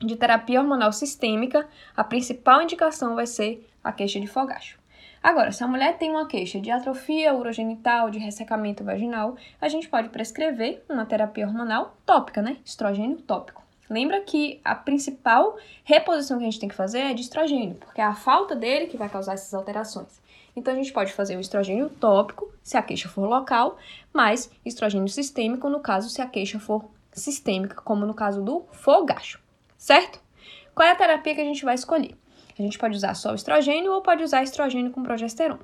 de 0.00 0.16
terapia 0.16 0.60
hormonal 0.60 0.92
sistêmica, 0.92 1.68
a 1.96 2.02
principal 2.02 2.62
indicação 2.62 3.14
vai 3.14 3.26
ser 3.26 3.68
a 3.84 3.92
queixa 3.92 4.18
de 4.18 4.26
fogacho. 4.26 4.79
Agora, 5.22 5.52
se 5.52 5.62
a 5.62 5.68
mulher 5.68 5.98
tem 5.98 6.10
uma 6.10 6.26
queixa 6.26 6.58
de 6.58 6.70
atrofia 6.70 7.34
urogenital, 7.34 8.10
de 8.10 8.18
ressecamento 8.18 8.82
vaginal, 8.82 9.36
a 9.60 9.68
gente 9.68 9.86
pode 9.86 10.08
prescrever 10.08 10.82
uma 10.88 11.04
terapia 11.04 11.46
hormonal 11.46 11.94
tópica, 12.06 12.40
né? 12.40 12.56
Estrogênio 12.64 13.18
tópico. 13.18 13.62
Lembra 13.90 14.20
que 14.20 14.60
a 14.64 14.74
principal 14.74 15.58
reposição 15.84 16.38
que 16.38 16.44
a 16.44 16.46
gente 16.50 16.60
tem 16.60 16.68
que 16.68 16.74
fazer 16.74 17.00
é 17.00 17.14
de 17.14 17.20
estrogênio, 17.20 17.74
porque 17.74 18.00
é 18.00 18.04
a 18.04 18.14
falta 18.14 18.56
dele 18.56 18.86
que 18.86 18.96
vai 18.96 19.08
causar 19.08 19.34
essas 19.34 19.52
alterações. 19.52 20.20
Então 20.56 20.72
a 20.72 20.76
gente 20.76 20.92
pode 20.92 21.12
fazer 21.12 21.36
o 21.36 21.40
estrogênio 21.40 21.90
tópico, 21.90 22.50
se 22.62 22.76
a 22.76 22.82
queixa 22.82 23.08
for 23.08 23.28
local, 23.28 23.76
mas 24.12 24.50
estrogênio 24.64 25.08
sistêmico, 25.08 25.68
no 25.68 25.80
caso, 25.80 26.08
se 26.08 26.22
a 26.22 26.26
queixa 26.26 26.58
for 26.58 26.84
sistêmica, 27.12 27.82
como 27.82 28.06
no 28.06 28.14
caso 28.14 28.42
do 28.42 28.64
fogacho, 28.70 29.40
certo? 29.76 30.20
Qual 30.74 30.88
é 30.88 30.92
a 30.92 30.96
terapia 30.96 31.34
que 31.34 31.40
a 31.40 31.44
gente 31.44 31.64
vai 31.64 31.74
escolher? 31.74 32.16
A 32.60 32.62
gente 32.62 32.78
pode 32.78 32.94
usar 32.94 33.14
só 33.14 33.32
o 33.32 33.34
estrogênio 33.34 33.90
ou 33.90 34.02
pode 34.02 34.22
usar 34.22 34.42
estrogênio 34.42 34.90
com 34.90 35.02
progesterona. 35.02 35.60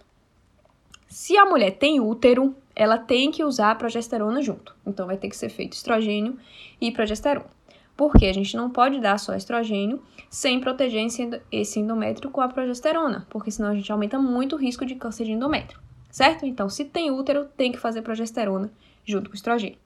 Se 1.06 1.36
a 1.36 1.44
mulher 1.44 1.72
tem 1.72 2.00
útero, 2.00 2.56
ela 2.74 2.96
tem 2.96 3.30
que 3.30 3.44
usar 3.44 3.70
a 3.70 3.74
progesterona 3.74 4.40
junto. 4.40 4.74
Então 4.86 5.06
vai 5.06 5.18
ter 5.18 5.28
que 5.28 5.36
ser 5.36 5.50
feito 5.50 5.74
estrogênio 5.74 6.38
e 6.80 6.90
progesterona 6.90 7.54
porque 7.96 8.26
a 8.26 8.32
gente 8.32 8.56
não 8.56 8.70
pode 8.70 8.98
dar 8.98 9.18
só 9.18 9.34
estrogênio 9.34 10.02
sem 10.28 10.60
proteger 10.60 11.06
esse 11.50 11.80
endométrio 11.80 12.30
com 12.30 12.40
a 12.40 12.48
progesterona, 12.48 13.26
porque 13.30 13.50
senão 13.50 13.70
a 13.70 13.74
gente 13.74 13.90
aumenta 13.90 14.18
muito 14.18 14.54
o 14.54 14.58
risco 14.58 14.84
de 14.84 14.94
câncer 14.94 15.24
de 15.24 15.32
endométrio, 15.32 15.80
certo? 16.10 16.44
Então, 16.44 16.68
se 16.68 16.84
tem 16.84 17.10
útero, 17.10 17.46
tem 17.56 17.72
que 17.72 17.78
fazer 17.78 18.02
progesterona 18.02 18.70
junto 19.04 19.30
com 19.30 19.36
estrogênio. 19.36 19.78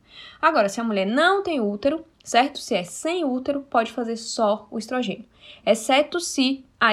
Agora, 0.43 0.69
se 0.69 0.81
a 0.81 0.85
mulher 0.85 1.07
não 1.07 1.45
tem 1.45 1.61
útero, 1.61 2.05
certo? 2.25 2.59
Se 2.59 2.75
é 2.75 2.83
sem 2.83 3.25
útero, 3.25 3.61
pode 3.71 3.93
fazer 3.93 4.17
só 4.17 4.67
o 4.73 4.79
estrogênio, 4.79 5.25
exceto 5.65 6.19
se 6.19 6.65
a, 6.81 6.89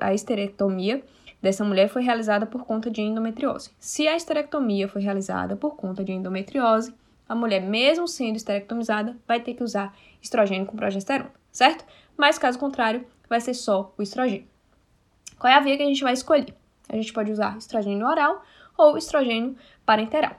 a 0.00 0.14
esterectomia 0.14 1.02
dessa 1.40 1.64
mulher 1.64 1.88
foi 1.88 2.02
realizada 2.02 2.44
por 2.44 2.64
conta 2.64 2.90
de 2.90 3.00
endometriose. 3.00 3.70
Se 3.78 4.06
a 4.08 4.16
esterectomia 4.16 4.88
foi 4.88 5.00
realizada 5.00 5.56
por 5.56 5.76
conta 5.76 6.04
de 6.04 6.12
endometriose, 6.12 6.92
a 7.28 7.34
mulher, 7.34 7.62
mesmo 7.62 8.08
sendo 8.08 8.36
esterectomizada, 8.36 9.16
vai 9.26 9.40
ter 9.40 9.54
que 9.54 9.62
usar 9.62 9.96
estrogênio 10.20 10.66
com 10.66 10.76
progesterona, 10.76 11.30
certo? 11.52 11.84
Mas 12.16 12.38
caso 12.38 12.58
contrário, 12.58 13.06
vai 13.28 13.40
ser 13.40 13.54
só 13.54 13.94
o 13.96 14.02
estrogênio. 14.02 14.48
Qual 15.38 15.50
é 15.50 15.54
a 15.54 15.60
via 15.60 15.76
que 15.76 15.82
a 15.84 15.86
gente 15.86 16.02
vai 16.02 16.12
escolher? 16.12 16.52
A 16.88 16.96
gente 16.96 17.12
pode 17.12 17.30
usar 17.30 17.56
estrogênio 17.56 18.04
oral 18.04 18.42
ou 18.76 18.98
estrogênio 18.98 19.56
parenteral. 19.86 20.36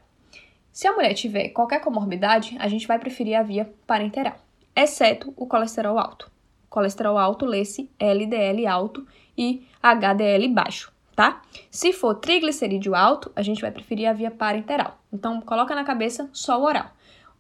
Se 0.72 0.86
a 0.86 0.94
mulher 0.94 1.14
tiver 1.14 1.50
qualquer 1.50 1.82
comorbidade, 1.82 2.58
a 2.60 2.68
gente 2.68 2.88
vai 2.88 3.00
preferir 3.00 3.38
a 3.38 3.44
via 3.44 3.74
parenteral, 3.88 4.36
exceto 4.76 5.34
o 5.38 5.48
colesterol 5.48 5.98
alto. 5.98 6.30
Colesterol 6.72 7.20
alto 7.20 7.46
lê-se 7.46 7.88
LDL 8.00 8.66
alto 8.66 9.06
e 9.38 9.68
HDL 9.84 10.48
baixo 10.48 10.92
tá? 11.22 11.42
Se 11.70 11.94
for 11.94 12.16
triglicerídeo 12.16 12.96
alto, 12.96 13.32
a 13.36 13.44
gente 13.44 13.62
vai 13.62 13.70
preferir 13.72 14.10
a 14.10 14.14
via 14.14 14.32
parenteral. 14.32 14.98
Então, 15.14 15.40
coloca 15.42 15.76
na 15.76 15.84
cabeça 15.84 16.28
só 16.34 16.60
o 16.60 16.64
oral. 16.64 16.92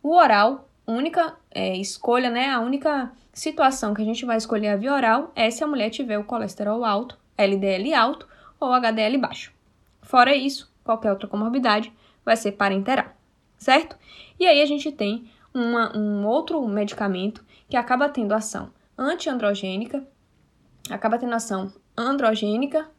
O 0.04 0.16
oral, 0.16 0.70
única 0.86 1.36
é, 1.50 1.76
escolha, 1.78 2.30
né? 2.30 2.50
A 2.50 2.60
única 2.60 3.12
situação 3.34 3.94
que 3.94 4.02
a 4.04 4.06
gente 4.06 4.24
vai 4.24 4.38
escolher 4.38 4.68
a 4.68 4.76
via 4.76 4.94
oral 4.94 5.32
é 5.36 5.50
se 5.50 5.64
a 5.64 5.68
mulher 5.68 5.90
tiver 5.90 6.20
o 6.20 6.24
colesterol 6.24 6.86
alto, 6.86 7.18
LDL 7.38 7.94
alto 7.96 8.28
ou 8.60 8.72
HDL 8.72 9.18
baixo. 9.18 9.52
Fora 10.04 10.36
isso, 10.36 10.72
qualquer 10.84 11.12
outra 11.12 11.28
comorbidade 11.28 11.92
vai 12.24 12.36
ser 12.36 12.52
parenteral, 12.52 13.08
certo? 13.58 13.98
E 14.40 14.46
aí 14.46 14.62
a 14.62 14.66
gente 14.66 14.92
tem 14.92 15.28
uma, 15.54 15.98
um 15.98 16.26
outro 16.28 16.64
medicamento 16.68 17.44
que 17.70 17.78
acaba 17.78 18.10
tendo 18.10 18.34
ação 18.34 18.70
antiandrogênica, 18.98 20.06
acaba 20.90 21.18
tendo 21.18 21.34
ação 21.34 21.74
androgênica 21.98 22.90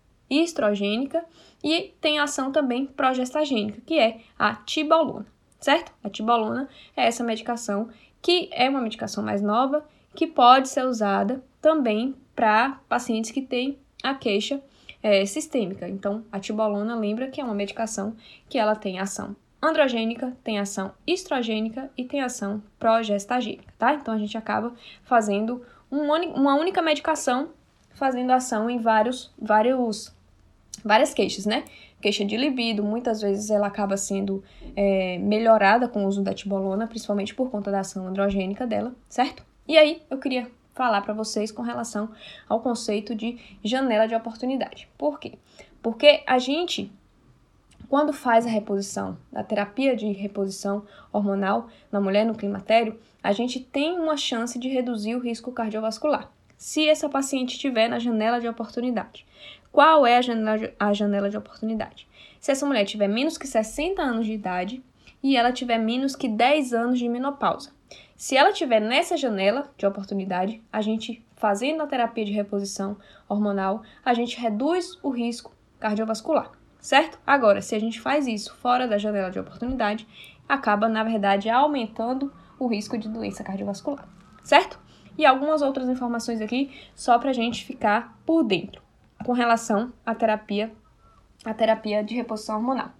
estrogênica 0.40 1.24
e 1.62 1.94
tem 2.00 2.18
ação 2.18 2.50
também 2.50 2.86
progestagênica, 2.86 3.80
que 3.84 3.98
é 3.98 4.20
a 4.38 4.54
tibolona, 4.54 5.26
certo? 5.60 5.92
A 6.02 6.08
tibolona 6.08 6.68
é 6.96 7.06
essa 7.06 7.22
medicação 7.22 7.88
que 8.20 8.48
é 8.52 8.68
uma 8.68 8.80
medicação 8.80 9.22
mais 9.22 9.42
nova 9.42 9.86
que 10.14 10.26
pode 10.26 10.68
ser 10.68 10.86
usada 10.86 11.42
também 11.60 12.14
para 12.34 12.80
pacientes 12.88 13.30
que 13.30 13.42
têm 13.42 13.78
a 14.02 14.14
queixa 14.14 14.62
é, 15.02 15.24
sistêmica. 15.26 15.88
Então, 15.88 16.24
a 16.30 16.38
tibolona 16.38 16.96
lembra 16.96 17.28
que 17.28 17.40
é 17.40 17.44
uma 17.44 17.54
medicação 17.54 18.14
que 18.48 18.58
ela 18.58 18.76
tem 18.76 18.98
ação 18.98 19.36
androgênica, 19.60 20.36
tem 20.42 20.58
ação 20.58 20.92
estrogênica 21.06 21.90
e 21.96 22.04
tem 22.04 22.20
ação 22.20 22.62
progestagênica, 22.78 23.72
tá? 23.78 23.94
Então, 23.94 24.12
a 24.12 24.18
gente 24.18 24.36
acaba 24.36 24.72
fazendo 25.04 25.64
uma 25.92 26.54
única 26.54 26.80
medicação 26.80 27.50
fazendo 27.94 28.30
ação 28.30 28.70
em 28.70 28.78
vários, 28.78 29.30
vários 29.38 30.12
várias 30.84 31.12
queixas, 31.12 31.46
né? 31.46 31.64
Queixa 32.00 32.24
de 32.24 32.36
libido, 32.36 32.82
muitas 32.82 33.20
vezes 33.20 33.50
ela 33.50 33.66
acaba 33.66 33.96
sendo 33.96 34.42
é, 34.74 35.18
melhorada 35.18 35.86
com 35.86 36.04
o 36.04 36.08
uso 36.08 36.22
da 36.22 36.34
tibolona, 36.34 36.86
principalmente 36.86 37.34
por 37.34 37.50
conta 37.50 37.70
da 37.70 37.80
ação 37.80 38.06
androgênica 38.06 38.66
dela, 38.66 38.92
certo? 39.08 39.44
E 39.68 39.78
aí 39.78 40.02
eu 40.10 40.18
queria 40.18 40.50
falar 40.74 41.02
para 41.02 41.14
vocês 41.14 41.52
com 41.52 41.62
relação 41.62 42.10
ao 42.48 42.60
conceito 42.60 43.14
de 43.14 43.38
janela 43.62 44.08
de 44.08 44.14
oportunidade. 44.14 44.88
Por 44.98 45.20
quê? 45.20 45.34
Porque 45.80 46.22
a 46.26 46.38
gente, 46.38 46.90
quando 47.92 48.10
faz 48.10 48.46
a 48.46 48.48
reposição, 48.48 49.18
a 49.34 49.44
terapia 49.44 49.94
de 49.94 50.10
reposição 50.12 50.82
hormonal 51.12 51.68
na 51.90 52.00
mulher 52.00 52.24
no 52.24 52.34
climatério, 52.34 52.98
a 53.22 53.32
gente 53.32 53.60
tem 53.60 54.00
uma 54.00 54.16
chance 54.16 54.58
de 54.58 54.66
reduzir 54.66 55.14
o 55.14 55.18
risco 55.18 55.52
cardiovascular 55.52 56.32
se 56.56 56.88
essa 56.88 57.06
paciente 57.06 57.52
estiver 57.52 57.88
na 57.88 57.98
janela 57.98 58.40
de 58.40 58.48
oportunidade. 58.48 59.26
Qual 59.70 60.06
é 60.06 60.16
a 60.16 60.22
janela, 60.22 60.56
de, 60.56 60.72
a 60.80 60.94
janela 60.94 61.28
de 61.28 61.36
oportunidade? 61.36 62.08
Se 62.40 62.50
essa 62.50 62.64
mulher 62.64 62.86
tiver 62.86 63.08
menos 63.08 63.36
que 63.36 63.46
60 63.46 64.00
anos 64.00 64.24
de 64.24 64.32
idade 64.32 64.82
e 65.22 65.36
ela 65.36 65.52
tiver 65.52 65.76
menos 65.76 66.16
que 66.16 66.28
10 66.28 66.72
anos 66.72 66.98
de 66.98 67.06
menopausa. 67.10 67.72
Se 68.16 68.38
ela 68.38 68.54
tiver 68.54 68.80
nessa 68.80 69.18
janela 69.18 69.70
de 69.76 69.84
oportunidade, 69.84 70.62
a 70.72 70.80
gente 70.80 71.22
fazendo 71.36 71.82
a 71.82 71.86
terapia 71.86 72.24
de 72.24 72.32
reposição 72.32 72.96
hormonal, 73.28 73.82
a 74.02 74.14
gente 74.14 74.40
reduz 74.40 74.98
o 75.02 75.10
risco 75.10 75.54
cardiovascular, 75.78 76.52
certo? 76.82 77.18
Agora, 77.26 77.62
se 77.62 77.74
a 77.74 77.78
gente 77.78 77.98
faz 77.98 78.26
isso 78.26 78.54
fora 78.56 78.86
da 78.86 78.98
janela 78.98 79.30
de 79.30 79.38
oportunidade, 79.38 80.06
acaba, 80.46 80.86
na 80.86 81.02
verdade, 81.02 81.48
aumentando 81.48 82.30
o 82.58 82.66
risco 82.66 82.98
de 82.98 83.08
doença 83.08 83.42
cardiovascular, 83.42 84.06
certo? 84.44 84.82
e 85.16 85.26
algumas 85.26 85.62
outras 85.62 85.88
informações 85.88 86.40
aqui 86.40 86.70
só 86.94 87.18
para 87.18 87.30
a 87.30 87.34
gente 87.34 87.64
ficar 87.64 88.18
por 88.24 88.42
dentro 88.42 88.82
com 89.24 89.32
relação 89.32 89.92
à 90.04 90.14
terapia, 90.14 90.72
à 91.44 91.54
terapia 91.54 92.02
de 92.02 92.14
reposição 92.14 92.56
hormonal. 92.56 92.90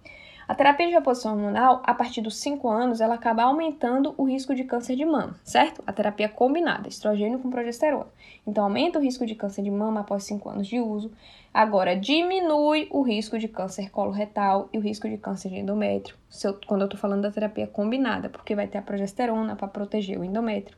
A 0.47 0.53
terapia 0.53 0.87
de 0.87 0.93
reposição 0.93 1.33
hormonal, 1.33 1.81
a 1.85 1.93
partir 1.93 2.21
dos 2.21 2.35
5 2.37 2.67
anos, 2.67 2.99
ela 2.99 3.15
acaba 3.15 3.43
aumentando 3.43 4.13
o 4.17 4.25
risco 4.25 4.53
de 4.53 4.63
câncer 4.63 4.95
de 4.95 5.05
mama, 5.05 5.35
certo? 5.43 5.81
A 5.87 5.93
terapia 5.93 6.27
combinada, 6.27 6.87
estrogênio 6.89 7.39
com 7.39 7.49
progesterona. 7.49 8.07
Então, 8.45 8.63
aumenta 8.63 8.99
o 8.99 9.01
risco 9.01 9.25
de 9.25 9.35
câncer 9.35 9.63
de 9.63 9.71
mama 9.71 10.01
após 10.01 10.23
5 10.25 10.49
anos 10.49 10.67
de 10.67 10.79
uso. 10.79 11.11
Agora, 11.53 11.95
diminui 11.95 12.87
o 12.91 13.01
risco 13.01 13.39
de 13.39 13.47
câncer 13.47 13.89
coloretal 13.89 14.67
e 14.73 14.77
o 14.77 14.81
risco 14.81 15.07
de 15.07 15.17
câncer 15.17 15.49
de 15.49 15.59
endométrio, 15.59 16.15
eu, 16.43 16.59
quando 16.65 16.81
eu 16.81 16.89
tô 16.89 16.97
falando 16.97 17.21
da 17.21 17.31
terapia 17.31 17.67
combinada, 17.67 18.27
porque 18.27 18.55
vai 18.55 18.67
ter 18.67 18.79
a 18.79 18.81
progesterona 18.81 19.55
para 19.55 19.67
proteger 19.67 20.19
o 20.19 20.23
endométrio. 20.23 20.75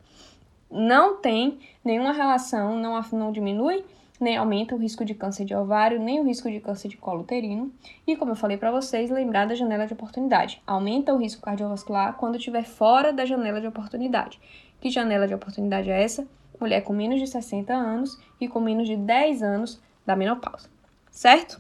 Não 0.69 1.17
tem 1.17 1.59
nenhuma 1.83 2.11
relação, 2.11 2.77
não, 2.77 3.01
não 3.13 3.31
diminui 3.31 3.83
nem 4.19 4.37
aumenta 4.37 4.75
o 4.75 4.77
risco 4.77 5.03
de 5.03 5.13
câncer 5.13 5.45
de 5.45 5.55
ovário, 5.55 5.99
nem 5.99 6.19
o 6.19 6.23
risco 6.23 6.49
de 6.49 6.59
câncer 6.59 6.87
de 6.87 6.97
colo 6.97 7.21
uterino. 7.21 7.71
E 8.05 8.15
como 8.15 8.31
eu 8.31 8.35
falei 8.35 8.57
para 8.57 8.71
vocês, 8.71 9.09
lembrar 9.09 9.45
da 9.45 9.55
janela 9.55 9.85
de 9.85 9.93
oportunidade. 9.93 10.61
Aumenta 10.65 11.13
o 11.13 11.17
risco 11.17 11.41
cardiovascular 11.41 12.15
quando 12.15 12.37
estiver 12.37 12.63
fora 12.63 13.11
da 13.11 13.25
janela 13.25 13.59
de 13.59 13.67
oportunidade. 13.67 14.39
Que 14.79 14.89
janela 14.89 15.27
de 15.27 15.33
oportunidade 15.33 15.89
é 15.89 16.03
essa? 16.03 16.27
Mulher 16.59 16.81
com 16.81 16.93
menos 16.93 17.19
de 17.19 17.27
60 17.27 17.73
anos 17.73 18.19
e 18.39 18.47
com 18.47 18.59
menos 18.59 18.87
de 18.87 18.95
10 18.95 19.43
anos 19.43 19.81
da 20.05 20.15
menopausa. 20.15 20.69
Certo? 21.11 21.59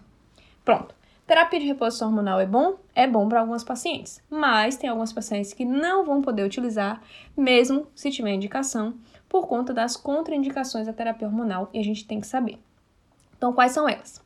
Pronto. 0.63 0.95
Terapia 1.27 1.59
de 1.59 1.65
reposição 1.65 2.09
hormonal 2.09 2.39
é 2.39 2.45
bom? 2.45 2.75
É 2.93 3.07
bom 3.07 3.27
para 3.27 3.39
algumas 3.39 3.63
pacientes, 3.63 4.21
mas 4.29 4.77
tem 4.77 4.87
algumas 4.87 5.11
pacientes 5.11 5.53
que 5.53 5.65
não 5.65 6.05
vão 6.05 6.21
poder 6.21 6.43
utilizar, 6.43 7.01
mesmo 7.35 7.87
se 7.95 8.11
tiver 8.11 8.31
indicação, 8.31 8.93
por 9.27 9.47
conta 9.47 9.73
das 9.73 9.97
contraindicações 9.97 10.87
da 10.87 10.93
terapia 10.93 11.27
hormonal 11.27 11.69
e 11.73 11.79
a 11.79 11.83
gente 11.83 12.05
tem 12.05 12.19
que 12.19 12.27
saber. 12.27 12.57
Então, 13.37 13.53
quais 13.53 13.71
são 13.71 13.87
elas? 13.87 14.21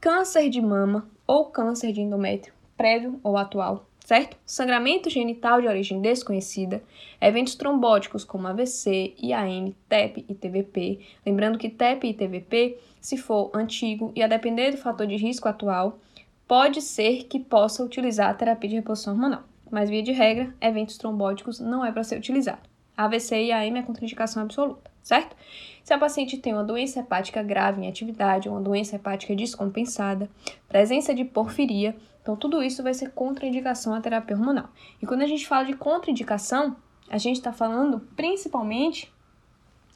Câncer 0.00 0.48
de 0.48 0.60
mama 0.60 1.08
ou 1.26 1.46
câncer 1.46 1.92
de 1.92 2.00
endométrio, 2.00 2.54
prévio 2.76 3.18
ou 3.22 3.36
atual, 3.36 3.86
certo? 4.04 4.36
Sangramento 4.46 5.10
genital 5.10 5.60
de 5.60 5.66
origem 5.66 6.00
desconhecida, 6.00 6.82
eventos 7.20 7.56
trombóticos 7.56 8.22
como 8.22 8.46
AVC, 8.46 9.14
IAM, 9.18 9.74
TEP 9.88 10.24
e 10.28 10.34
TVP. 10.34 11.00
Lembrando 11.24 11.58
que 11.58 11.68
TEP 11.68 12.06
e 12.06 12.14
TVP, 12.14 12.78
se 13.00 13.16
for 13.16 13.50
antigo 13.52 14.12
e 14.14 14.22
a 14.22 14.28
depender 14.28 14.70
do 14.70 14.76
fator 14.76 15.06
de 15.06 15.16
risco 15.16 15.48
atual, 15.48 15.98
pode 16.46 16.80
ser 16.80 17.24
que 17.24 17.40
possa 17.40 17.82
utilizar 17.82 18.30
a 18.30 18.34
terapia 18.34 18.70
de 18.70 18.76
reposição 18.76 19.14
hormonal. 19.14 19.42
Mas, 19.68 19.90
via 19.90 20.02
de 20.02 20.12
regra, 20.12 20.54
eventos 20.60 20.96
trombóticos 20.96 21.58
não 21.58 21.84
é 21.84 21.90
para 21.90 22.04
ser 22.04 22.16
utilizado. 22.16 22.75
AVC 22.96 23.44
e 23.44 23.52
AM 23.52 23.78
é 23.78 23.82
contraindicação 23.82 24.42
absoluta, 24.42 24.90
certo? 25.02 25.36
Se 25.84 25.92
a 25.92 25.98
paciente 25.98 26.38
tem 26.38 26.52
uma 26.52 26.64
doença 26.64 27.00
hepática 27.00 27.42
grave 27.42 27.82
em 27.82 27.88
atividade, 27.88 28.48
uma 28.48 28.60
doença 28.60 28.96
hepática 28.96 29.36
descompensada, 29.36 30.30
presença 30.68 31.14
de 31.14 31.24
porfiria, 31.24 31.94
então 32.22 32.34
tudo 32.34 32.62
isso 32.62 32.82
vai 32.82 32.94
ser 32.94 33.10
contraindicação 33.10 33.94
à 33.94 34.00
terapia 34.00 34.36
hormonal. 34.36 34.68
E 35.00 35.06
quando 35.06 35.22
a 35.22 35.26
gente 35.26 35.46
fala 35.46 35.64
de 35.64 35.74
contraindicação, 35.74 36.76
a 37.08 37.18
gente 37.18 37.36
está 37.36 37.52
falando 37.52 38.00
principalmente 38.16 39.12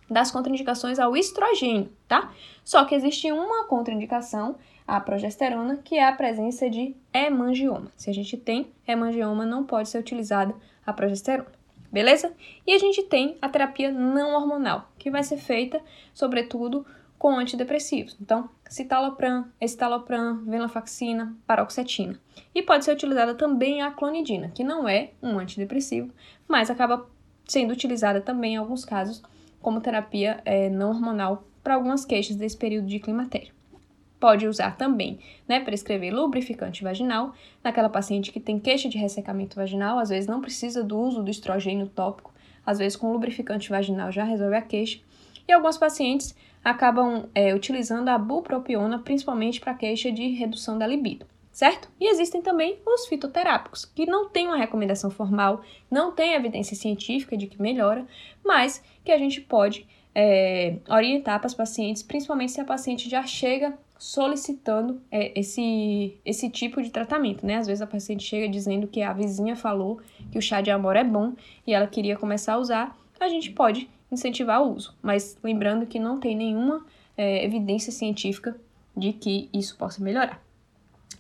das 0.09 0.31
contraindicações 0.31 0.99
ao 0.99 1.17
estrogênio, 1.17 1.91
tá? 2.07 2.33
Só 2.65 2.85
que 2.85 2.95
existe 2.95 3.31
uma 3.33 3.65
contraindicação 3.65 4.57
à 4.87 5.01
progesterona, 5.01 5.79
que 5.79 5.97
é 5.97 6.07
a 6.07 6.13
presença 6.13 6.69
de 6.69 6.97
hemangioma. 7.13 7.91
Se 7.97 8.11
a 8.11 8.13
gente 8.13 8.37
tem 8.37 8.71
hemangioma, 8.87 9.47
não 9.47 9.65
pode 9.65 9.89
ser 9.89 9.99
utilizada 9.99 10.55
a 10.85 10.93
progesterona 10.93 11.60
beleza? 11.91 12.33
E 12.67 12.73
a 12.73 12.79
gente 12.79 13.03
tem 13.03 13.37
a 13.41 13.49
terapia 13.49 13.91
não 13.91 14.35
hormonal, 14.35 14.91
que 14.99 15.11
vai 15.11 15.23
ser 15.23 15.37
feita, 15.37 15.81
sobretudo, 16.15 16.87
com 17.19 17.39
antidepressivos. 17.39 18.17
Então, 18.21 18.49
citalopram, 18.69 19.47
escitalopram, 19.61 20.45
venlafaxina, 20.45 21.37
paroxetina. 21.47 22.19
E 22.55 22.63
pode 22.63 22.85
ser 22.85 22.93
utilizada 22.93 23.35
também 23.35 23.83
a 23.83 23.91
clonidina, 23.91 24.51
que 24.55 24.65
não 24.65 24.89
é 24.89 25.11
um 25.23 25.39
antidepressivo, 25.39 26.11
mas 26.49 26.71
acaba 26.71 27.07
sendo 27.45 27.73
utilizada 27.73 28.21
também 28.21 28.55
em 28.55 28.57
alguns 28.57 28.85
casos 28.85 29.23
como 29.61 29.81
terapia 29.81 30.41
é, 30.45 30.71
não 30.71 30.91
hormonal 30.91 31.45
para 31.63 31.75
algumas 31.75 32.05
queixas 32.05 32.37
desse 32.37 32.57
período 32.57 32.87
de 32.87 32.99
climatério. 32.99 33.53
Pode 34.21 34.47
usar 34.47 34.77
também, 34.77 35.19
né, 35.49 35.61
prescrever 35.61 36.15
lubrificante 36.15 36.85
vaginal 36.85 37.33
naquela 37.65 37.89
paciente 37.89 38.31
que 38.31 38.39
tem 38.39 38.61
queixa 38.61 38.87
de 38.87 38.99
ressecamento 38.99 39.57
vaginal, 39.57 39.99
às 39.99 40.11
vezes 40.11 40.29
não 40.29 40.43
precisa 40.43 40.85
do 40.85 40.99
uso 40.99 41.23
do 41.23 41.31
estrogênio 41.31 41.87
tópico, 41.89 42.31
às 42.65 42.79
vezes 42.79 42.97
com 42.97 43.11
lubrificante 43.11 43.71
vaginal 43.71 44.13
já 44.13 44.23
resolve 44.23 44.55
a 44.55 44.61
queixa. 44.61 45.01
E 45.49 45.53
alguns 45.53 45.79
pacientes 45.79 46.37
acabam 46.63 47.31
é, 47.35 47.55
utilizando 47.55 48.11
a 48.11 48.19
bupropiona 48.19 48.99
principalmente 48.99 49.59
para 49.59 49.73
queixa 49.73 50.13
de 50.13 50.29
redução 50.29 50.79
da 50.79 50.87
libido, 50.87 51.25
certo? 51.51 51.91
E 51.99 52.07
existem 52.11 52.43
também 52.43 52.79
os 52.87 53.07
fitoterápicos, 53.07 53.87
que 53.87 54.05
não 54.05 54.29
têm 54.29 54.49
uma 54.49 54.59
recomendação 54.59 55.11
formal, 55.11 55.63
não 55.91 56.13
tem 56.13 56.35
evidência 56.35 56.77
científica 56.77 57.39
de 57.39 57.47
que 57.47 57.61
melhora, 57.61 58.07
mas 58.45 58.85
que 59.03 59.11
a 59.11 59.17
gente 59.17 59.41
pode 59.41 59.89
é, 60.15 60.77
orientar 60.89 61.39
para 61.39 61.47
as 61.47 61.55
pacientes, 61.55 62.03
principalmente 62.03 62.53
se 62.53 62.61
a 62.61 62.65
paciente 62.67 63.09
já 63.09 63.23
chega 63.23 63.79
solicitando 64.01 64.99
é, 65.13 65.39
esse, 65.39 66.19
esse 66.25 66.49
tipo 66.49 66.83
de 66.83 66.89
tratamento, 66.89 67.47
né? 67.47 67.59
Às 67.59 67.67
vezes 67.67 67.83
a 67.83 67.87
paciente 67.87 68.25
chega 68.25 68.49
dizendo 68.49 68.89
que 68.89 69.03
a 69.03 69.13
vizinha 69.13 69.55
falou 69.55 70.01
que 70.33 70.39
o 70.39 70.43
chá 70.43 70.63
de 70.63 70.71
amor 70.71 70.97
é 70.97 71.05
bom 71.05 71.35
e 71.67 71.75
ela 71.75 71.87
queria 71.87 72.17
começar 72.17 72.55
a 72.55 72.59
usar, 72.59 72.99
a 73.21 73.29
gente 73.29 73.51
pode 73.51 73.91
incentivar 74.11 74.63
o 74.63 74.75
uso, 74.75 74.97
mas 75.03 75.39
lembrando 75.45 75.85
que 75.85 76.01
não 76.01 76.19
tem 76.19 76.35
nenhuma 76.35 76.85
é, 77.15 77.45
evidência 77.45 77.93
científica 77.93 78.57
de 78.97 79.13
que 79.13 79.51
isso 79.53 79.77
possa 79.77 80.03
melhorar. 80.03 80.43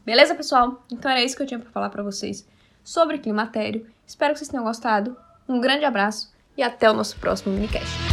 Beleza, 0.05 0.35
pessoal? 0.35 0.83
Então 0.91 1.11
era 1.11 1.23
isso 1.23 1.37
que 1.37 1.43
eu 1.43 1.47
tinha 1.47 1.61
para 1.61 1.71
falar 1.71 1.91
para 1.91 2.03
vocês 2.03 2.49
sobre 2.83 3.19
climatério. 3.19 3.87
Espero 4.07 4.33
que 4.33 4.39
vocês 4.39 4.49
tenham 4.49 4.65
gostado. 4.65 5.15
Um 5.47 5.61
grande 5.61 5.85
abraço 5.85 6.33
e 6.57 6.63
até 6.63 6.91
o 6.91 6.95
nosso 6.95 7.19
próximo 7.19 7.55
minicast. 7.55 8.10